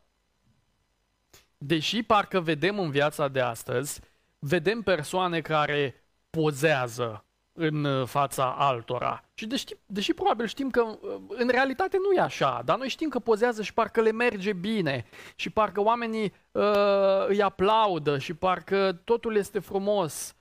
Deși 1.58 2.04
parcă 2.04 2.40
vedem 2.40 2.80
în 2.80 2.92
viața 2.92 3.28
de 3.28 3.40
astăzi 3.40 4.02
vedem 4.40 4.82
persoane 4.82 5.42
care 5.42 6.04
pozează 6.30 7.26
în 7.54 7.84
uh, 7.84 8.08
fața 8.08 8.56
altora. 8.58 9.24
Și 9.34 9.46
deși, 9.46 9.66
deși 9.86 10.14
probabil 10.14 10.46
știm 10.46 10.70
că 10.70 10.82
uh, 10.82 10.98
în 11.28 11.48
realitate 11.48 11.98
nu 11.98 12.14
e 12.14 12.20
așa, 12.20 12.62
dar 12.66 12.78
noi 12.78 12.90
știm 12.90 13.10
că 13.10 13.20
pozează 13.20 13.62
și 13.62 13.74
parcă 13.74 14.02
le 14.02 14.12
merge 14.12 14.54
bine 14.54 15.06
și 15.36 15.50
parcă 15.50 15.82
oamenii 15.82 16.34
uh, 16.52 17.28
îi 17.28 17.42
aplaudă 17.42 18.18
și 18.18 18.34
parcă 18.34 19.02
totul 19.04 19.36
este 19.36 19.60
frumos 19.60 20.36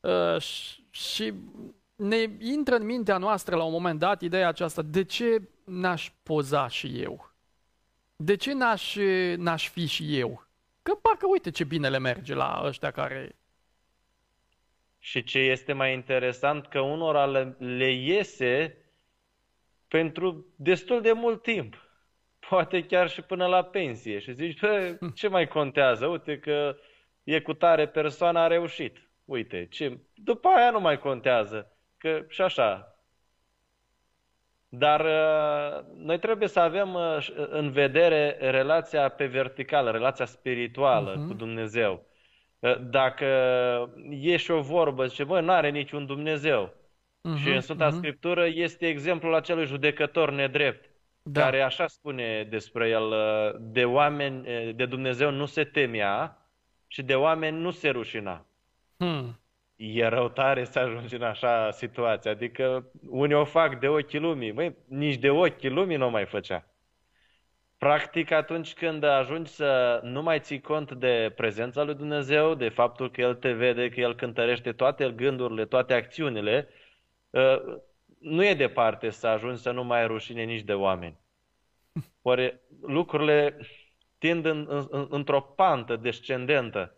uh, 0.00 0.40
și, 0.40 0.86
și 0.90 1.34
ne 1.96 2.30
intră 2.38 2.74
în 2.74 2.84
mintea 2.84 3.18
noastră 3.18 3.56
la 3.56 3.64
un 3.64 3.72
moment 3.72 3.98
dat 3.98 4.22
ideea 4.22 4.48
aceasta, 4.48 4.82
de 4.82 5.04
ce 5.04 5.42
n-aș 5.64 6.12
poza 6.22 6.68
și 6.68 7.00
eu? 7.00 7.30
De 8.16 8.36
ce 8.36 8.52
n-aș, 8.52 8.96
n-aș 9.36 9.68
fi 9.68 9.86
și 9.86 10.18
eu? 10.18 10.46
Că 10.82 10.94
parcă 10.94 11.26
uite 11.26 11.50
ce 11.50 11.64
bine 11.64 11.88
le 11.88 11.98
merge 11.98 12.34
la 12.34 12.62
ăștia 12.64 12.90
care... 12.90 13.36
Și 14.98 15.22
ce 15.22 15.38
este 15.38 15.72
mai 15.72 15.92
interesant, 15.92 16.66
că 16.66 16.80
unora 16.80 17.26
le, 17.26 17.56
le 17.58 17.90
iese 17.90 18.76
pentru 19.88 20.46
destul 20.56 21.00
de 21.00 21.12
mult 21.12 21.42
timp. 21.42 21.88
Poate 22.48 22.86
chiar 22.86 23.08
și 23.10 23.22
până 23.22 23.46
la 23.46 23.64
pensie. 23.64 24.18
Și 24.18 24.32
zici, 24.32 24.60
bă, 24.60 24.98
ce 25.14 25.28
mai 25.28 25.48
contează? 25.48 26.06
Uite 26.06 26.38
că 26.38 26.76
e 27.24 27.40
cu 27.40 27.54
tare 27.54 27.88
persoana 27.88 28.42
a 28.42 28.46
reușit. 28.46 29.08
Uite, 29.24 29.66
ce... 29.70 29.98
după 30.14 30.48
aia 30.48 30.70
nu 30.70 30.80
mai 30.80 30.98
contează. 30.98 31.72
Că 31.96 32.24
și 32.28 32.40
așa, 32.40 32.98
dar 34.68 35.00
uh, 35.00 35.84
noi 35.94 36.18
trebuie 36.18 36.48
să 36.48 36.60
avem 36.60 36.94
uh, 36.94 37.28
în 37.34 37.70
vedere 37.70 38.36
relația 38.40 39.08
pe 39.08 39.26
verticală, 39.26 39.90
relația 39.90 40.24
spirituală 40.24 41.12
uh-huh. 41.12 41.26
cu 41.26 41.34
Dumnezeu. 41.34 42.06
Uh, 42.58 42.76
dacă 42.90 43.24
e 44.10 44.36
și 44.36 44.50
o 44.50 44.60
vorbă, 44.60 45.06
zice, 45.06 45.24
bă, 45.24 45.40
nu 45.40 45.52
are 45.52 45.70
niciun 45.70 46.06
Dumnezeu. 46.06 46.74
Uh-huh, 46.74 47.42
și 47.42 47.48
în 47.48 47.60
Sfânta 47.60 47.88
uh-huh. 47.88 47.96
Scriptură 47.96 48.46
este 48.46 48.86
exemplul 48.86 49.34
acelui 49.34 49.66
judecător 49.66 50.30
nedrept, 50.30 50.90
da. 51.22 51.40
care 51.40 51.60
așa 51.62 51.86
spune 51.86 52.46
despre 52.50 52.88
el, 52.88 53.14
de 53.60 53.84
oameni, 53.84 54.72
de 54.74 54.86
Dumnezeu 54.86 55.30
nu 55.30 55.46
se 55.46 55.64
temea 55.64 56.46
și 56.86 57.02
de 57.02 57.14
oameni 57.14 57.60
nu 57.60 57.70
se 57.70 57.88
rușina. 57.88 58.46
Hmm 58.96 59.38
e 59.78 60.06
rău 60.06 60.28
tare 60.28 60.64
să 60.64 60.78
ajungi 60.78 61.14
în 61.14 61.22
așa 61.22 61.70
situație. 61.70 62.30
Adică 62.30 62.90
unii 63.08 63.34
o 63.34 63.44
fac 63.44 63.78
de 63.78 63.88
ochii 63.88 64.18
lumii. 64.18 64.52
Băi, 64.52 64.76
nici 64.88 65.16
de 65.16 65.30
ochii 65.30 65.68
lumii 65.68 65.96
nu 65.96 66.06
o 66.06 66.08
mai 66.08 66.26
făcea. 66.26 66.67
Practic, 67.78 68.30
atunci 68.30 68.74
când 68.74 69.02
ajungi 69.02 69.50
să 69.50 70.00
nu 70.02 70.22
mai 70.22 70.40
ții 70.40 70.60
cont 70.60 70.92
de 70.92 71.32
prezența 71.36 71.82
lui 71.82 71.94
Dumnezeu, 71.94 72.54
de 72.54 72.68
faptul 72.68 73.10
că 73.10 73.20
El 73.20 73.34
te 73.34 73.52
vede, 73.52 73.88
că 73.88 74.00
El 74.00 74.14
cântărește 74.14 74.72
toate 74.72 75.10
gândurile, 75.10 75.64
toate 75.64 75.94
acțiunile, 75.94 76.68
ă, 77.34 77.62
nu 78.18 78.44
e 78.44 78.54
departe 78.54 79.10
să 79.10 79.26
ajungi 79.26 79.60
să 79.60 79.70
nu 79.70 79.84
mai 79.84 80.00
ai 80.00 80.06
rușine 80.06 80.42
nici 80.42 80.62
de 80.62 80.74
oameni. 80.74 81.18
Ori 82.22 82.60
lucrurile 82.80 83.58
tind 84.18 84.44
în, 84.44 84.86
în, 84.90 85.06
într-o 85.10 85.40
pantă 85.40 85.96
descendentă 85.96 86.96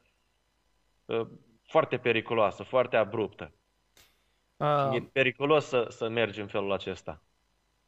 ă, 1.09 1.29
foarte 1.63 1.99
periculoasă, 1.99 2.63
foarte 2.63 2.97
abruptă. 2.97 3.53
Uh, 4.57 4.95
e 4.95 5.01
periculos 5.13 5.67
să, 5.67 5.87
să 5.89 6.09
mergi 6.09 6.41
în 6.41 6.47
felul 6.47 6.73
acesta. 6.73 7.23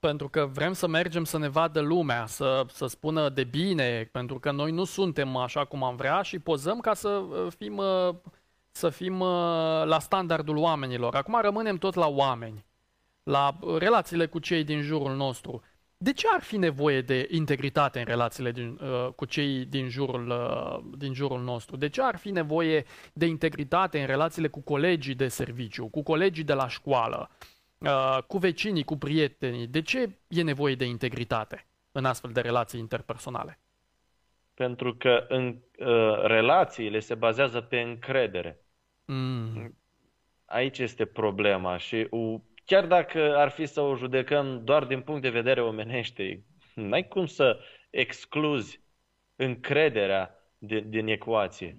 Pentru 0.08 0.28
că 0.28 0.48
vrem 0.52 0.72
să 0.72 0.86
mergem 0.86 1.24
să 1.24 1.38
ne 1.38 1.48
vadă 1.48 1.80
lumea, 1.80 2.26
să, 2.26 2.64
să 2.68 2.86
spună 2.86 3.28
de 3.28 3.44
bine, 3.44 4.08
pentru 4.12 4.38
că 4.38 4.50
noi 4.50 4.70
nu 4.70 4.84
suntem 4.84 5.36
așa 5.36 5.64
cum 5.64 5.84
am 5.84 5.96
vrea 5.96 6.22
și 6.22 6.38
pozăm 6.38 6.80
ca 6.80 6.94
să 6.94 7.08
uh, 7.08 7.46
fim, 7.58 7.76
uh, 7.76 8.14
să 8.70 8.88
fim 8.88 9.20
uh, 9.20 9.82
la 9.84 9.98
standardul 9.98 10.56
oamenilor. 10.56 11.14
Acum 11.14 11.38
rămânem 11.42 11.76
tot 11.76 11.94
la 11.94 12.06
oameni, 12.08 12.64
la 13.22 13.58
relațiile 13.78 14.26
cu 14.26 14.38
cei 14.38 14.64
din 14.64 14.80
jurul 14.80 15.16
nostru. 15.16 15.62
De 15.96 16.12
ce 16.12 16.26
ar 16.32 16.42
fi 16.42 16.56
nevoie 16.56 17.00
de 17.00 17.28
integritate 17.30 17.98
în 17.98 18.04
relațiile 18.04 18.50
din, 18.50 18.78
uh, 18.82 19.12
cu 19.16 19.24
cei 19.24 19.64
din 19.64 19.88
jurul, 19.88 20.28
uh, 20.28 20.96
din 20.98 21.14
jurul 21.14 21.40
nostru? 21.40 21.76
De 21.76 21.88
ce 21.88 22.02
ar 22.02 22.16
fi 22.16 22.30
nevoie 22.30 22.84
de 23.12 23.26
integritate 23.26 24.00
în 24.00 24.06
relațiile 24.06 24.48
cu 24.48 24.60
colegii 24.60 25.14
de 25.14 25.28
serviciu, 25.28 25.86
cu 25.86 26.02
colegii 26.02 26.44
de 26.44 26.54
la 26.54 26.68
școală, 26.68 27.30
uh, 27.30 27.60
cu 28.26 28.38
vecinii, 28.38 28.84
cu 28.84 28.96
prietenii? 28.96 29.66
De 29.66 29.82
ce 29.82 30.18
e 30.28 30.42
nevoie 30.42 30.74
de 30.74 30.84
integritate 30.84 31.66
în 31.92 32.04
astfel 32.04 32.30
de 32.32 32.40
relații 32.40 32.80
interpersonale? 32.80 33.60
Pentru 34.54 34.94
că 34.94 35.24
în, 35.28 35.58
uh, 35.78 36.22
relațiile 36.22 36.98
se 36.98 37.14
bazează 37.14 37.60
pe 37.60 37.80
încredere. 37.80 38.60
Mm. 39.04 39.76
Aici 40.44 40.78
este 40.78 41.04
problema 41.04 41.76
și 41.76 42.06
uh, 42.10 42.40
chiar 42.64 42.86
dacă 42.86 43.36
ar 43.36 43.50
fi 43.50 43.66
să 43.66 43.80
o 43.80 43.96
judecăm 43.96 44.64
doar 44.64 44.84
din 44.84 45.00
punct 45.00 45.22
de 45.22 45.30
vedere 45.30 45.60
omenește, 45.60 46.44
n-ai 46.74 47.08
cum 47.08 47.26
să 47.26 47.60
excluzi 47.90 48.80
încrederea 49.36 50.34
din, 50.58 50.90
din 50.90 51.06
ecuație. 51.06 51.76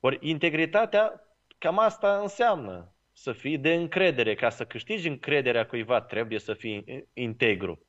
Ori 0.00 0.18
integritatea, 0.20 1.22
cam 1.58 1.78
asta 1.78 2.18
înseamnă 2.20 2.92
să 3.20 3.32
fii 3.32 3.58
de 3.58 3.74
încredere. 3.74 4.34
Ca 4.34 4.48
să 4.48 4.64
câștigi 4.64 5.08
încrederea 5.08 5.66
cuiva, 5.66 6.00
trebuie 6.00 6.38
să 6.38 6.54
fii 6.54 7.06
integru. 7.12 7.82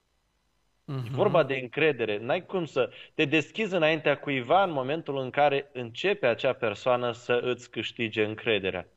Uh-huh. 0.89 1.11
vorba 1.11 1.43
de 1.43 1.55
încredere. 1.55 2.17
N-ai 2.17 2.45
cum 2.45 2.65
să 2.65 2.91
te 3.13 3.25
deschizi 3.25 3.75
înaintea 3.75 4.17
cuiva 4.17 4.63
în 4.63 4.71
momentul 4.71 5.17
în 5.17 5.29
care 5.29 5.69
începe 5.73 6.27
acea 6.27 6.53
persoană 6.53 7.11
să 7.11 7.39
îți 7.43 7.71
câștige 7.71 8.23
încrederea. 8.23 8.87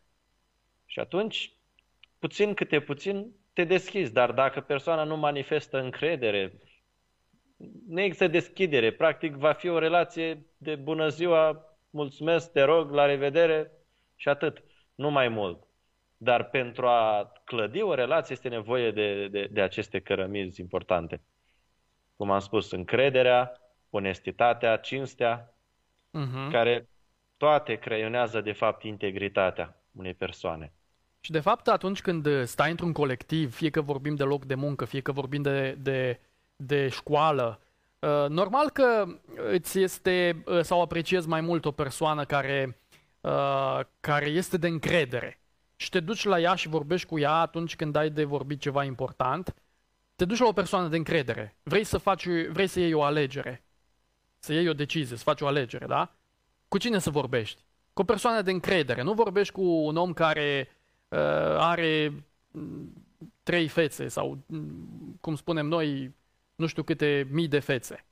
Și 0.86 1.00
atunci 1.00 1.52
puțin 2.18 2.54
câte 2.54 2.80
puțin 2.80 3.32
te 3.52 3.64
deschizi, 3.64 4.12
dar 4.12 4.32
dacă 4.32 4.60
persoana 4.60 5.04
nu 5.04 5.16
manifestă 5.16 5.80
încredere, 5.80 6.52
nu 7.88 8.00
există 8.00 8.26
deschidere. 8.26 8.92
Practic 8.92 9.34
va 9.34 9.52
fi 9.52 9.68
o 9.68 9.78
relație 9.78 10.46
de 10.56 10.74
bună 10.74 11.08
ziua, 11.08 11.64
mulțumesc, 11.90 12.52
te 12.52 12.62
rog, 12.62 12.90
la 12.90 13.06
revedere 13.06 13.70
și 14.16 14.28
atât. 14.28 14.62
Nu 14.94 15.10
mai 15.10 15.28
mult. 15.28 15.66
Dar 16.22 16.44
pentru 16.44 16.86
a 16.86 17.32
clădi 17.44 17.82
o 17.82 17.94
relație 17.94 18.34
este 18.34 18.48
nevoie 18.48 18.90
de, 18.90 19.28
de, 19.28 19.48
de 19.50 19.60
aceste 19.60 20.00
cărămizi 20.00 20.60
importante. 20.60 21.20
Cum 22.16 22.30
am 22.30 22.38
spus, 22.38 22.70
încrederea, 22.70 23.52
onestitatea, 23.90 24.76
cinstea, 24.76 25.54
uh-huh. 26.18 26.50
care 26.50 26.88
toate 27.36 27.74
creionează 27.74 28.40
de 28.40 28.52
fapt 28.52 28.82
integritatea 28.82 29.76
unei 29.92 30.14
persoane. 30.14 30.72
Și 31.20 31.30
de 31.30 31.40
fapt 31.40 31.68
atunci 31.68 32.00
când 32.00 32.44
stai 32.44 32.70
într-un 32.70 32.92
colectiv, 32.92 33.54
fie 33.54 33.70
că 33.70 33.80
vorbim 33.80 34.14
de 34.14 34.24
loc 34.24 34.44
de 34.44 34.54
muncă, 34.54 34.84
fie 34.84 35.00
că 35.00 35.12
vorbim 35.12 35.42
de, 35.42 35.76
de, 35.78 36.20
de 36.56 36.88
școală, 36.88 37.60
uh, 37.98 38.28
normal 38.28 38.70
că 38.70 39.04
îți 39.50 39.80
este 39.80 40.42
uh, 40.46 40.60
sau 40.60 40.82
apreciezi 40.82 41.28
mai 41.28 41.40
mult 41.40 41.64
o 41.64 41.70
persoană 41.70 42.24
care, 42.24 42.78
uh, 43.20 43.80
care 44.00 44.26
este 44.26 44.56
de 44.56 44.66
încredere 44.66 45.36
și 45.82 45.90
te 45.90 46.00
duci 46.00 46.24
la 46.24 46.40
ea 46.40 46.54
și 46.54 46.68
vorbești 46.68 47.06
cu 47.06 47.18
ea 47.18 47.32
atunci 47.32 47.76
când 47.76 47.96
ai 47.96 48.10
de 48.10 48.24
vorbit 48.24 48.60
ceva 48.60 48.84
important, 48.84 49.54
te 50.16 50.24
duci 50.24 50.38
la 50.38 50.46
o 50.46 50.52
persoană 50.52 50.88
de 50.88 50.96
încredere. 50.96 51.56
Vrei 51.62 51.84
să 51.84 51.98
faci, 51.98 52.26
vrei 52.26 52.66
să 52.66 52.80
iei 52.80 52.92
o 52.92 53.02
alegere, 53.02 53.64
să 54.38 54.52
iei 54.52 54.68
o 54.68 54.72
decizie, 54.72 55.16
să 55.16 55.22
faci 55.22 55.40
o 55.40 55.46
alegere, 55.46 55.86
da? 55.86 56.14
Cu 56.68 56.78
cine 56.78 56.98
să 56.98 57.10
vorbești? 57.10 57.64
Cu 57.92 58.00
o 58.00 58.04
persoană 58.04 58.42
de 58.42 58.50
încredere. 58.50 59.02
Nu 59.02 59.12
vorbești 59.12 59.52
cu 59.52 59.62
un 59.62 59.96
om 59.96 60.12
care 60.12 60.68
uh, 61.08 61.18
are 61.58 62.24
mm, 62.50 62.92
trei 63.42 63.68
fețe 63.68 64.08
sau, 64.08 64.38
mm, 64.46 65.18
cum 65.20 65.34
spunem 65.34 65.66
noi, 65.66 66.14
nu 66.54 66.66
știu 66.66 66.82
câte 66.82 67.28
mii 67.30 67.48
de 67.48 67.58
fețe. 67.58 68.04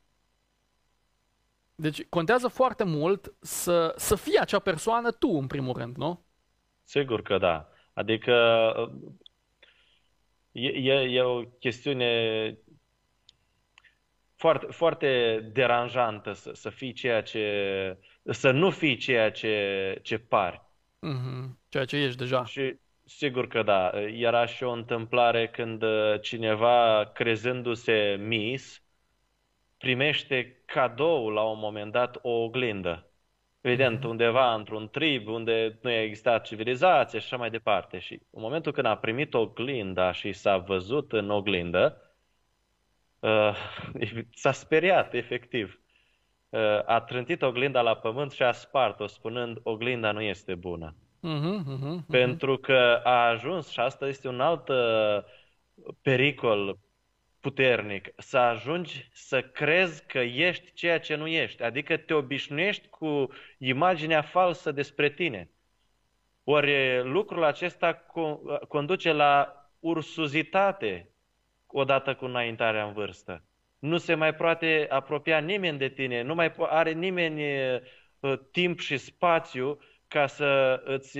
Deci 1.74 2.04
contează 2.08 2.48
foarte 2.48 2.84
mult 2.84 3.34
să, 3.40 3.94
să 3.96 4.14
fii 4.14 4.38
acea 4.38 4.58
persoană 4.58 5.10
tu, 5.10 5.28
în 5.28 5.46
primul 5.46 5.76
rând, 5.76 5.96
nu? 5.96 6.24
Sigur 6.90 7.22
că 7.22 7.38
da. 7.38 7.68
Adică 7.92 8.34
e, 10.52 10.68
e, 10.68 10.92
e 10.92 11.20
o 11.22 11.42
chestiune 11.42 12.58
foarte, 14.36 14.66
foarte 14.66 15.40
deranjantă 15.52 16.32
să, 16.32 16.50
să 16.52 16.70
fii 16.70 16.92
ceea 16.92 17.22
ce, 17.22 17.98
să 18.24 18.50
nu 18.50 18.70
fii 18.70 18.96
ceea 18.96 19.30
ce, 19.30 19.98
ce 20.02 20.18
pari. 20.18 20.62
Mm-hmm. 21.06 21.58
Ceea 21.68 21.84
ce 21.84 21.96
ești 21.96 22.18
deja. 22.18 22.44
Și 22.44 22.76
sigur 23.04 23.46
că 23.46 23.62
da. 23.62 23.90
Era 24.06 24.46
și 24.46 24.64
o 24.64 24.70
întâmplare 24.70 25.48
când 25.48 25.82
uh, 25.82 26.20
cineva, 26.20 27.10
crezându-se 27.14 28.16
mis, 28.20 28.82
primește 29.78 30.62
cadou 30.64 31.28
la 31.28 31.42
un 31.42 31.58
moment 31.58 31.92
dat 31.92 32.18
o 32.22 32.30
oglindă. 32.30 33.09
Evident, 33.60 34.04
undeva 34.04 34.54
într-un 34.54 34.88
trib 34.88 35.28
unde 35.28 35.78
nu 35.82 35.90
a 35.90 36.02
existat 36.02 36.44
civilizație 36.44 37.18
și 37.18 37.24
așa 37.24 37.36
mai 37.36 37.50
departe. 37.50 37.98
Și 37.98 38.12
în 38.30 38.42
momentul 38.42 38.72
când 38.72 38.86
a 38.86 38.96
primit 38.96 39.34
oglinda 39.34 40.12
și 40.12 40.32
s-a 40.32 40.56
văzut 40.56 41.12
în 41.12 41.30
oglindă, 41.30 42.14
uh, 43.18 43.56
s-a 44.42 44.52
speriat, 44.52 45.14
efectiv. 45.14 45.80
Uh, 46.48 46.60
a 46.86 47.00
trântit 47.00 47.42
oglinda 47.42 47.80
la 47.80 47.96
pământ 47.96 48.32
și 48.32 48.42
a 48.42 48.52
spart-o, 48.52 49.06
spunând, 49.06 49.58
oglinda 49.62 50.12
nu 50.12 50.20
este 50.20 50.54
bună. 50.54 50.94
Uh-huh, 51.22 51.60
uh-huh, 51.60 51.78
uh-huh. 51.78 52.06
Pentru 52.08 52.56
că 52.56 53.00
a 53.04 53.28
ajuns, 53.28 53.68
și 53.68 53.80
asta 53.80 54.06
este 54.06 54.28
un 54.28 54.40
alt 54.40 54.68
uh, 54.68 55.22
pericol 56.02 56.78
puternic, 57.40 58.08
să 58.16 58.38
ajungi 58.38 59.08
să 59.12 59.42
crezi 59.42 60.06
că 60.06 60.18
ești 60.18 60.72
ceea 60.72 61.00
ce 61.00 61.14
nu 61.14 61.26
ești, 61.26 61.62
adică 61.62 61.96
te 61.96 62.14
obișnuiești 62.14 62.88
cu 62.88 63.28
imaginea 63.58 64.22
falsă 64.22 64.72
despre 64.72 65.10
tine. 65.10 65.50
Ori 66.44 67.02
lucrul 67.04 67.44
acesta 67.44 68.06
conduce 68.68 69.12
la 69.12 69.54
ursuzitate 69.80 71.10
odată 71.66 72.14
cu 72.14 72.24
înaintarea 72.24 72.84
în 72.84 72.92
vârstă. 72.92 73.44
Nu 73.78 73.96
se 73.96 74.14
mai 74.14 74.34
poate 74.34 74.86
apropia 74.90 75.38
nimeni 75.38 75.78
de 75.78 75.88
tine, 75.88 76.22
nu 76.22 76.34
mai 76.34 76.52
are 76.58 76.92
nimeni 76.92 77.42
timp 78.50 78.78
și 78.80 78.96
spațiu 78.96 79.78
ca 80.08 80.26
să 80.26 80.80
îți 80.84 81.18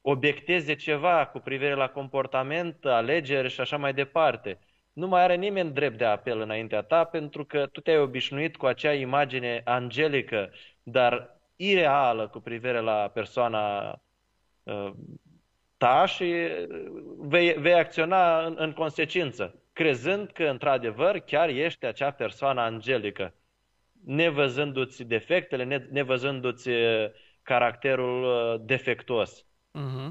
obiecteze 0.00 0.74
ceva 0.74 1.26
cu 1.26 1.38
privire 1.38 1.74
la 1.74 1.88
comportament, 1.88 2.84
alegeri 2.84 3.50
și 3.50 3.60
așa 3.60 3.76
mai 3.76 3.94
departe 3.94 4.58
nu 5.00 5.06
mai 5.06 5.22
are 5.22 5.34
nimeni 5.34 5.72
drept 5.72 5.98
de 5.98 6.04
apel 6.04 6.40
înaintea 6.40 6.82
ta 6.82 7.04
pentru 7.04 7.44
că 7.44 7.66
tu 7.66 7.80
te-ai 7.80 7.98
obișnuit 7.98 8.56
cu 8.56 8.66
acea 8.66 8.92
imagine 8.92 9.60
angelică, 9.64 10.50
dar 10.82 11.40
ireală 11.56 12.28
cu 12.28 12.40
privire 12.40 12.80
la 12.80 13.08
persoana 13.14 13.90
uh, 14.62 14.90
ta 15.76 16.06
și 16.06 16.22
uh, 16.22 16.66
vei, 17.18 17.52
vei 17.52 17.74
acționa 17.74 18.46
în, 18.46 18.54
în 18.58 18.72
consecință, 18.72 19.62
crezând 19.72 20.30
că 20.30 20.44
într-adevăr 20.44 21.18
chiar 21.18 21.48
ești 21.48 21.86
acea 21.86 22.10
persoană 22.10 22.60
angelică, 22.60 23.34
nevăzându-ți 24.04 25.02
defectele, 25.02 25.88
nevăzându-ți 25.90 26.68
uh, 26.68 27.10
caracterul 27.42 28.24
uh, 28.24 28.60
defectuos. 28.64 29.44
Uh-huh. 29.78 30.10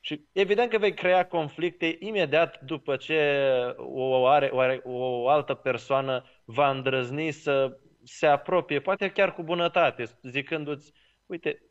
Și 0.00 0.24
evident 0.32 0.70
că 0.70 0.78
vei 0.78 0.94
crea 0.94 1.26
conflicte 1.26 1.96
imediat 1.98 2.60
după 2.60 2.96
ce 2.96 3.44
o, 3.76 4.26
are, 4.26 4.46
o, 4.52 4.58
are, 4.58 4.80
o 4.84 5.28
altă 5.28 5.54
persoană 5.54 6.24
va 6.44 6.70
îndrăzni 6.70 7.30
să 7.30 7.78
se 8.04 8.26
apropie, 8.26 8.80
poate 8.80 9.10
chiar 9.10 9.34
cu 9.34 9.42
bunătate, 9.42 10.04
zicându-ți, 10.22 10.92
uite, 11.26 11.62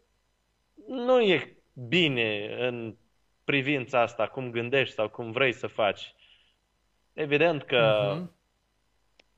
nu 0.87 1.21
e 1.21 1.57
bine 1.73 2.55
în 2.59 2.95
privința 3.43 4.01
asta, 4.01 4.27
cum 4.27 4.51
gândești 4.51 4.93
sau 4.93 5.09
cum 5.09 5.31
vrei 5.31 5.53
să 5.53 5.67
faci. 5.67 6.13
Evident 7.13 7.63
că 7.63 8.13
uh-huh. 8.13 8.31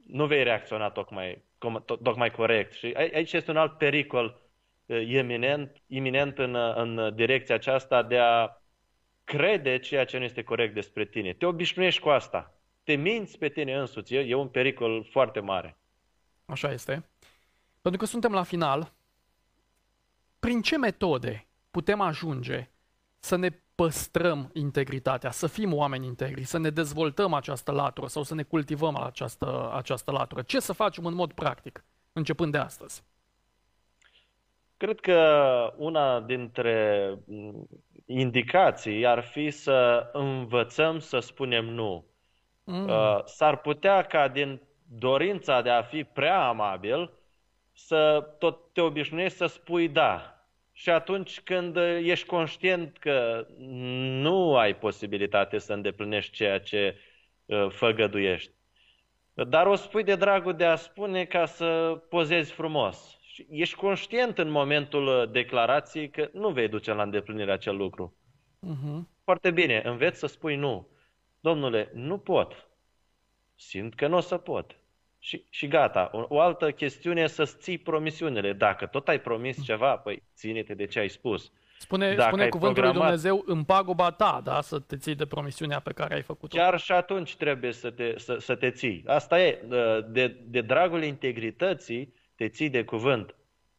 nu 0.08 0.25
vei 0.25 0.43
reacționa 0.43 0.89
tocmai, 0.89 1.43
tocmai 1.86 2.32
corect. 2.32 2.73
Și 2.73 2.93
aici 2.95 3.34
este 3.34 3.51
un 3.51 3.58
alt 3.58 3.77
pericol 3.77 4.41
iminent, 4.86 5.69
uh, 5.69 5.82
iminent 5.88 6.38
în, 6.38 6.56
în 6.56 7.15
direcția 7.15 7.56
aceasta 7.56 8.04
de 8.04 8.17
a 8.17 8.61
crede 9.23 9.79
ceea 9.79 10.05
ce 10.05 10.17
nu 10.17 10.23
este 10.23 10.43
corect 10.43 10.73
despre 10.73 11.05
tine. 11.05 11.34
Te 11.34 11.45
obișnuiești 11.45 12.01
cu 12.01 12.10
asta. 12.10 12.53
Te 12.84 12.93
minți 12.93 13.38
pe 13.38 13.49
tine 13.49 13.75
însuți. 13.75 14.13
E, 14.13 14.36
un 14.36 14.47
pericol 14.47 15.07
foarte 15.12 15.39
mare. 15.39 15.77
Așa 16.45 16.71
este. 16.71 17.10
Pentru 17.81 17.99
că 17.99 18.05
suntem 18.05 18.31
la 18.31 18.43
final, 18.43 18.93
prin 20.39 20.62
ce 20.62 20.77
metode 20.77 21.47
putem 21.71 22.01
ajunge 22.01 22.69
să 23.19 23.36
ne 23.36 23.49
păstrăm 23.75 24.49
integritatea, 24.53 25.31
să 25.31 25.47
fim 25.47 25.73
oameni 25.73 26.05
integri, 26.05 26.43
să 26.43 26.57
ne 26.57 26.69
dezvoltăm 26.69 27.34
această 27.34 27.71
latură 27.71 28.07
sau 28.07 28.23
să 28.23 28.36
ne 28.36 28.43
cultivăm 28.43 28.95
această, 28.95 29.71
această 29.73 30.12
latură? 30.12 30.41
Ce 30.41 30.60
să 30.60 30.73
facem 30.73 31.05
în 31.05 31.13
mod 31.13 31.34
practic, 31.34 31.84
începând 32.13 32.51
de 32.51 32.57
astăzi? 32.57 33.03
Cred 34.77 34.99
că 34.99 35.73
una 35.77 36.19
dintre 36.19 37.17
indicații 38.05 39.05
ar 39.05 39.23
fi 39.23 39.49
să 39.49 40.09
învățăm 40.13 40.99
să 40.99 41.19
spunem 41.19 41.65
nu. 41.65 42.05
Mm. 42.63 42.87
Uh, 42.87 43.19
s-ar 43.25 43.57
putea 43.57 44.01
ca 44.01 44.27
din 44.27 44.61
dorința 44.97 45.61
de 45.61 45.69
a 45.69 45.81
fi 45.81 46.03
prea 46.03 46.47
amabil 46.47 47.11
să 47.73 48.29
tot 48.39 48.73
te 48.73 48.81
obișnuiești 48.81 49.37
să 49.37 49.45
spui 49.45 49.89
da. 49.89 50.35
Și 50.73 50.89
atunci 50.89 51.41
când 51.41 51.77
ești 52.03 52.27
conștient 52.27 52.97
că 52.97 53.47
nu 54.21 54.57
ai 54.57 54.75
posibilitate 54.75 55.57
să 55.57 55.73
îndeplinești 55.73 56.31
ceea 56.31 56.59
ce 56.59 56.97
uh, 57.45 57.67
făgăduiești. 57.69 58.51
Dar 59.33 59.67
o 59.67 59.75
spui 59.75 60.03
de 60.03 60.15
dragul 60.15 60.55
de 60.55 60.65
a 60.65 60.75
spune 60.75 61.25
ca 61.25 61.45
să 61.45 62.01
pozezi 62.09 62.51
frumos 62.51 63.20
și 63.41 63.62
ești 63.62 63.75
conștient 63.75 64.38
în 64.38 64.49
momentul 64.49 65.08
uh, 65.08 65.32
declarației 65.32 66.10
că 66.10 66.30
nu 66.34 66.49
vei 66.49 66.67
duce 66.67 66.93
la 66.93 67.04
îndeplinire 67.04 67.51
acel 67.51 67.75
lucru. 67.75 68.15
Uh-huh. 68.67 69.01
Foarte 69.23 69.51
bine, 69.51 69.82
înveți 69.86 70.19
să 70.19 70.27
spui 70.27 70.56
nu. 70.56 70.88
Domnule, 71.39 71.91
nu 71.93 72.17
pot. 72.17 72.67
Simt 73.56 73.95
că 73.95 74.08
nu 74.08 74.17
o 74.17 74.19
să 74.19 74.38
pot. 74.38 74.75
Și, 75.19 75.45
și 75.49 75.67
gata. 75.67 76.10
O, 76.13 76.25
o 76.27 76.39
altă 76.39 76.71
chestiune 76.71 77.21
e 77.21 77.27
să-ți 77.27 77.58
ții 77.58 77.77
promisiunile. 77.77 78.54
Dacă 78.54 78.86
tot 78.86 79.08
ai 79.08 79.21
promis 79.21 79.58
uh-huh. 79.58 79.65
ceva, 79.65 79.97
păi 79.97 80.23
ține-te 80.36 80.73
de 80.73 80.86
ce 80.86 80.99
ai 80.99 81.10
spus. 81.10 81.51
Spune, 81.77 82.15
Dacă 82.15 82.27
spune 82.27 82.49
cuvântul 82.49 82.84
programat, 82.84 83.10
lui 83.10 83.21
Dumnezeu 83.21 83.43
în 83.45 83.63
pagoba 83.63 84.12
ta, 84.12 84.41
da? 84.43 84.62
să 84.62 84.80
te 84.80 84.97
ții 84.97 85.15
de 85.15 85.25
promisiunea 85.25 85.80
pe 85.80 85.91
care 85.91 86.13
ai 86.13 86.21
făcut-o. 86.21 86.58
Chiar 86.58 86.80
și 86.80 86.91
atunci 86.91 87.36
trebuie 87.36 87.71
să 87.71 87.91
te, 87.91 88.19
să, 88.19 88.38
să 88.38 88.56
te 88.56 88.69
ții. 88.69 89.04
Asta 89.06 89.41
e, 89.41 89.62
uh, 89.69 89.77
de, 90.08 90.27
de 90.45 90.62
dragul 90.62 91.04
integrității, 91.04 92.13
te 92.41 92.49
ții 92.49 92.69
de 92.69 92.84
cuvânt. 92.84 93.36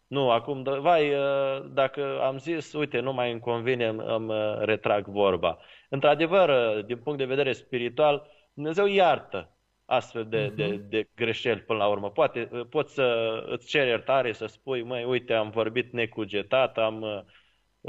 Nu, 0.07 0.31
acum, 0.31 0.62
vai, 0.62 1.14
uh, 1.14 1.64
dacă 1.70 2.20
am 2.20 2.38
zis, 2.38 2.72
uite, 2.72 3.01
nu 3.01 3.12
mai 3.12 3.31
îmi 3.31 3.40
convine, 3.40 3.87
îmi 3.87 4.31
uh, 4.31 4.59
retrag 4.59 5.07
vorba. 5.07 5.59
Într-adevăr, 5.88 6.48
uh, 6.48 6.85
din 6.85 6.98
punct 6.98 7.18
de 7.18 7.25
vedere 7.25 7.53
spiritual, 7.53 8.31
Dumnezeu 8.55 8.87
iartă 8.87 9.57
astfel 9.85 10.27
de, 10.29 10.51
uh-huh. 10.51 10.55
de, 10.55 10.77
de 10.77 11.09
greșeli 11.14 11.61
până 11.61 11.79
la 11.79 11.87
urmă. 11.87 12.11
Poate 12.11 12.48
poți 12.70 12.94
să 12.94 13.38
îți 13.46 13.66
ceri 13.66 13.88
iertare, 13.88 14.33
să 14.33 14.46
spui, 14.46 14.83
măi, 14.83 15.05
uite, 15.05 15.33
am 15.33 15.51
vorbit 15.51 15.92
necugetat, 15.92 16.79
am, 16.79 17.27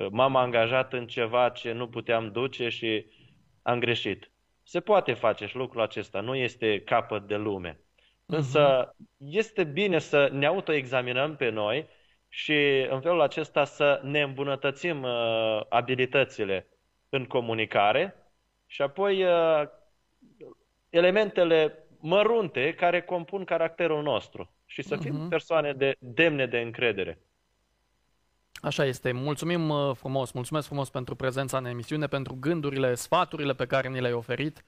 m-am 0.10 0.36
angajat 0.36 0.94
în 0.94 1.08
ceva 1.08 1.50
ce 1.50 1.72
nu 1.72 1.88
puteam 1.88 2.32
duce 2.32 2.70
și 2.70 3.06
am 3.62 3.80
greșit. 3.80 4.32
Se 4.64 4.80
poate 4.80 5.14
face 5.14 5.46
și 5.46 5.56
lucrul 5.56 5.82
acesta, 5.82 6.20
nu 6.22 6.36
este 6.36 6.82
capăt 6.82 7.28
de 7.28 7.36
lume. 7.36 7.83
Însă 8.26 8.88
uh-huh. 8.88 9.06
este 9.18 9.64
bine 9.64 10.00
să 10.00 10.30
ne 10.32 10.46
autoexaminăm 10.46 11.36
pe 11.36 11.50
noi 11.50 11.88
și 12.30 12.88
în 12.90 13.02
felul 13.02 13.22
acesta 13.22 13.66
să 13.66 14.00
ne 14.04 14.22
îmbunătățim 14.22 15.04
uh, 15.04 15.62
abilitățile 15.70 16.68
în 17.10 17.26
comunicare 17.26 18.16
și 18.66 18.82
apoi 18.82 19.24
uh, 19.24 19.64
elementele 20.90 21.88
mărunte 22.00 22.74
care 22.74 23.02
compun 23.02 23.44
caracterul 23.44 24.04
nostru 24.04 24.54
și 24.66 24.82
să 24.82 24.96
fim 24.96 25.26
uh-huh. 25.26 25.30
persoane 25.30 25.74
de 25.74 25.96
demne 26.00 26.46
de 26.46 26.60
încredere. 26.60 27.20
Așa 28.62 28.86
este. 28.86 29.12
Mulțumim 29.12 29.70
uh, 29.70 29.96
frumos, 29.96 30.32
mulțumesc 30.32 30.68
frumos 30.68 30.90
pentru 30.90 31.16
prezența 31.16 31.58
în 31.58 31.66
emisiune, 31.66 32.08
pentru 32.08 32.38
gândurile, 32.40 32.96
sfaturile 32.96 33.54
pe 33.54 33.66
care 33.66 33.90
ni 33.90 34.02
le-ai 34.02 34.14
oferit. 34.14 34.64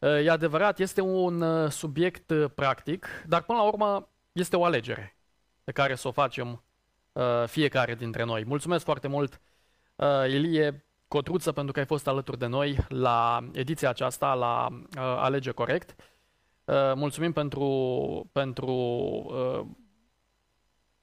Uh, 0.00 0.24
e 0.24 0.30
adevărat, 0.30 0.78
este 0.78 1.00
un 1.00 1.40
uh, 1.40 1.70
subiect 1.70 2.32
practic, 2.54 3.06
dar 3.26 3.42
până 3.42 3.58
la 3.58 3.64
urmă 3.64 4.08
este 4.32 4.56
o 4.56 4.64
alegere 4.64 5.16
pe 5.64 5.72
care 5.72 5.94
să 5.94 6.08
o 6.08 6.12
facem 6.12 6.64
fiecare 7.46 7.94
dintre 7.94 8.24
noi. 8.24 8.44
Mulțumesc 8.44 8.84
foarte 8.84 9.08
mult, 9.08 9.40
Ilie 10.26 10.86
Cotruță, 11.08 11.52
pentru 11.52 11.72
că 11.72 11.78
ai 11.78 11.86
fost 11.86 12.06
alături 12.06 12.38
de 12.38 12.46
noi 12.46 12.78
la 12.88 13.48
ediția 13.52 13.88
aceasta, 13.88 14.34
la 14.34 14.68
Alege 14.96 15.50
Corect. 15.50 15.94
Mulțumim 16.94 17.32
pentru, 17.32 18.30
pentru 18.32 18.74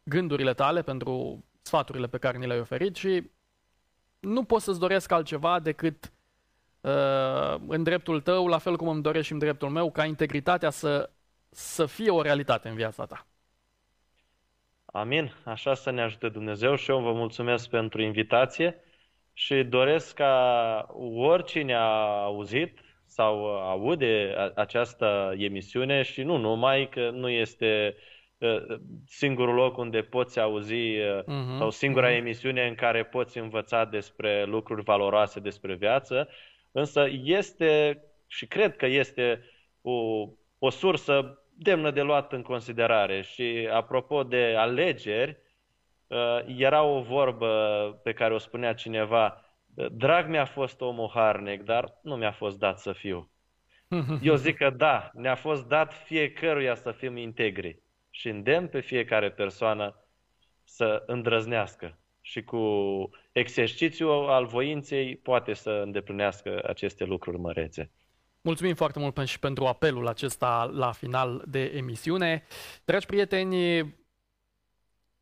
gândurile 0.03 0.53
tale, 0.53 0.81
pentru 0.81 1.45
sfaturile 1.61 2.07
pe 2.07 2.17
care 2.17 2.37
ni 2.37 2.47
le-ai 2.47 2.59
oferit 2.59 2.95
și 2.95 3.31
nu 4.19 4.43
pot 4.43 4.61
să-ți 4.61 4.79
doresc 4.79 5.11
altceva 5.11 5.59
decât 5.59 6.05
uh, 6.05 6.16
în 7.67 7.83
dreptul 7.83 8.21
tău, 8.21 8.47
la 8.47 8.57
fel 8.57 8.75
cum 8.75 8.87
îmi 8.87 9.01
doresc 9.01 9.25
și 9.25 9.31
în 9.31 9.37
dreptul 9.37 9.69
meu, 9.69 9.91
ca 9.91 10.05
integritatea 10.05 10.69
să, 10.69 11.09
să 11.49 11.85
fie 11.85 12.09
o 12.09 12.21
realitate 12.21 12.69
în 12.69 12.75
viața 12.75 13.05
ta. 13.05 13.27
Amin. 14.85 15.33
Așa 15.43 15.73
să 15.73 15.91
ne 15.91 16.01
ajute 16.01 16.29
Dumnezeu 16.29 16.75
și 16.75 16.89
eu 16.91 16.99
vă 16.99 17.11
mulțumesc 17.11 17.69
pentru 17.69 18.01
invitație 18.01 18.75
și 19.33 19.63
doresc 19.63 20.13
ca 20.13 20.85
oricine 21.15 21.75
a 21.75 22.23
auzit 22.23 22.79
sau 23.05 23.45
aude 23.45 24.35
această 24.55 25.33
emisiune 25.37 26.01
și 26.01 26.23
nu 26.23 26.37
numai 26.37 26.89
că 26.89 27.09
nu 27.09 27.29
este 27.29 27.95
uh, 27.95 28.17
Uh, 28.39 28.79
singurul 29.05 29.53
loc 29.53 29.77
unde 29.77 30.01
poți 30.01 30.39
auzi 30.39 30.75
uh-huh. 30.75 31.57
sau 31.57 31.69
singura 31.69 32.09
uh-huh. 32.09 32.17
emisiune 32.17 32.67
în 32.67 32.75
care 32.75 33.03
poți 33.03 33.37
învăța 33.37 33.85
despre 33.85 34.43
lucruri 34.45 34.83
valoroase 34.83 35.39
despre 35.39 35.75
viață, 35.75 36.29
însă 36.77 37.07
este 37.23 38.03
și 38.27 38.47
cred 38.47 38.75
că 38.75 38.85
este 38.85 39.43
o, 39.81 40.27
o 40.59 40.69
sursă 40.69 41.43
demnă 41.53 41.91
de 41.91 42.01
luat 42.01 42.33
în 42.33 42.41
considerare. 42.41 43.21
Și 43.21 43.69
apropo 43.71 44.23
de 44.23 44.55
alegeri, 44.57 45.37
uh, 46.07 46.39
era 46.45 46.83
o 46.83 47.01
vorbă 47.01 47.49
pe 48.03 48.13
care 48.13 48.33
o 48.33 48.37
spunea 48.37 48.73
cineva, 48.73 49.45
drag 49.91 50.27
mi-a 50.27 50.45
fost 50.45 50.81
omul 50.81 51.11
harnic, 51.13 51.63
dar 51.63 51.99
nu 52.01 52.15
mi-a 52.15 52.31
fost 52.31 52.59
dat 52.59 52.79
să 52.79 52.93
fiu. 52.93 53.31
Eu 54.21 54.35
zic 54.35 54.57
că 54.57 54.69
da, 54.69 55.09
ne-a 55.13 55.35
fost 55.35 55.67
dat 55.67 55.93
fiecăruia 55.93 56.75
să 56.75 56.91
fim 56.91 57.17
integri 57.17 57.81
și 58.09 58.29
îndemn 58.29 58.67
pe 58.67 58.79
fiecare 58.79 59.31
persoană 59.31 60.05
să 60.63 61.03
îndrăznească 61.05 61.97
și 62.27 62.43
cu 62.43 62.61
exercițiul 63.31 64.29
al 64.29 64.45
voinței 64.45 65.15
poate 65.15 65.53
să 65.53 65.69
îndeplinească 65.69 66.61
aceste 66.67 67.03
lucruri 67.03 67.37
mărețe. 67.37 67.91
Mulțumim 68.41 68.75
foarte 68.75 68.99
mult 68.99 69.27
și 69.27 69.39
pentru 69.39 69.65
apelul 69.65 70.07
acesta 70.07 70.69
la 70.73 70.91
final 70.91 71.43
de 71.47 71.63
emisiune. 71.63 72.43
Dragi 72.85 73.05
prieteni, 73.05 73.79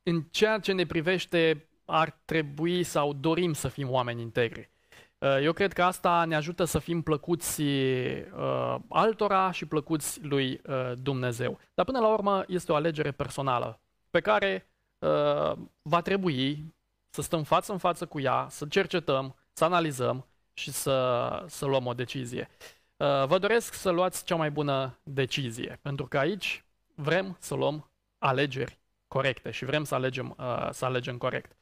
în 0.04 0.22
ceea 0.32 0.60
ce 0.60 0.72
ne 0.72 0.86
privește, 0.86 1.68
ar 1.86 2.22
trebui 2.26 2.84
sau 2.84 3.14
dorim 3.14 3.54
să 3.54 3.68
fim 3.68 3.90
oameni 3.90 4.22
integri. 4.22 4.70
Uh, 5.18 5.38
eu 5.42 5.54
cred 5.54 5.74
că 5.74 5.84
asta 5.84 6.26
ne 6.26 6.36
ajută 6.36 6.64
să 6.64 6.80
fim 6.80 7.02
plăcuți 7.02 7.62
uh, 7.62 8.76
altora 8.90 9.52
și 9.52 9.66
plăcuți 9.66 10.24
lui 10.24 10.62
uh, 10.68 10.92
Dumnezeu. 11.02 11.60
Dar 11.74 11.86
până 11.86 12.00
la 12.00 12.14
urmă 12.14 12.44
este 12.48 12.72
o 12.72 12.76
alegere 12.76 13.12
personală 13.12 13.80
pe 14.10 14.20
care 14.20 14.68
uh, 15.00 15.58
va 15.82 16.02
trebui 16.02 16.74
să 17.16 17.22
stăm 17.22 17.44
față 17.44 17.72
în 17.72 17.78
față 17.78 18.06
cu 18.06 18.20
ea, 18.20 18.48
să 18.50 18.66
cercetăm, 18.66 19.36
să 19.54 19.64
analizăm 19.64 20.26
și 20.54 20.72
să, 20.72 21.44
să 21.48 21.66
luăm 21.66 21.86
o 21.86 21.94
decizie. 21.94 22.50
Uh, 22.98 23.26
vă 23.26 23.38
doresc 23.38 23.74
să 23.74 23.90
luați 23.90 24.26
cea 24.26 24.36
mai 24.36 24.52
bună 24.52 25.00
decizie, 25.04 25.80
pentru 25.82 26.08
că 26.08 26.18
aici 26.18 26.66
vrem 26.96 27.38
să 27.40 27.56
luăm 27.56 27.90
alegeri 28.18 28.80
corecte 29.08 29.52
și 29.52 29.66
vrem 29.66 29.84
să 29.84 29.96
alegem, 29.96 30.36
uh, 30.40 30.68
să 30.72 30.86
alegem 30.86 31.18
corect. 31.18 31.56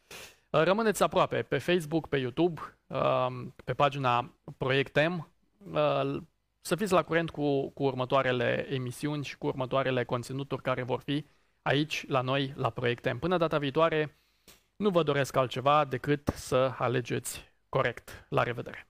Rămâneți 0.49 1.03
aproape 1.03 1.41
pe 1.41 1.57
Facebook, 1.57 2.07
pe 2.07 2.17
YouTube, 2.17 2.61
um, 2.87 3.53
pe 3.63 3.73
pagina 3.73 4.33
Proiectem, 4.57 5.31
uh, 5.71 6.17
să 6.61 6.75
fiți 6.75 6.91
la 6.93 7.03
curent 7.03 7.29
cu, 7.29 7.69
cu 7.69 7.83
următoarele 7.83 8.67
emisiuni 8.69 9.23
și 9.23 9.37
cu 9.37 9.47
următoarele 9.47 10.03
conținuturi 10.03 10.61
care 10.61 10.83
vor 10.83 10.99
fi 10.99 11.25
aici, 11.61 12.07
la 12.07 12.21
noi, 12.21 12.53
la 12.55 12.69
Proiectem. 12.69 13.19
Până 13.19 13.37
data 13.37 13.57
viitoare, 13.57 14.22
nu 14.83 14.89
vă 14.89 15.03
doresc 15.03 15.35
altceva 15.35 15.85
decât 15.85 16.27
să 16.35 16.73
alegeți 16.77 17.53
corect. 17.69 18.25
La 18.29 18.43
revedere! 18.43 18.87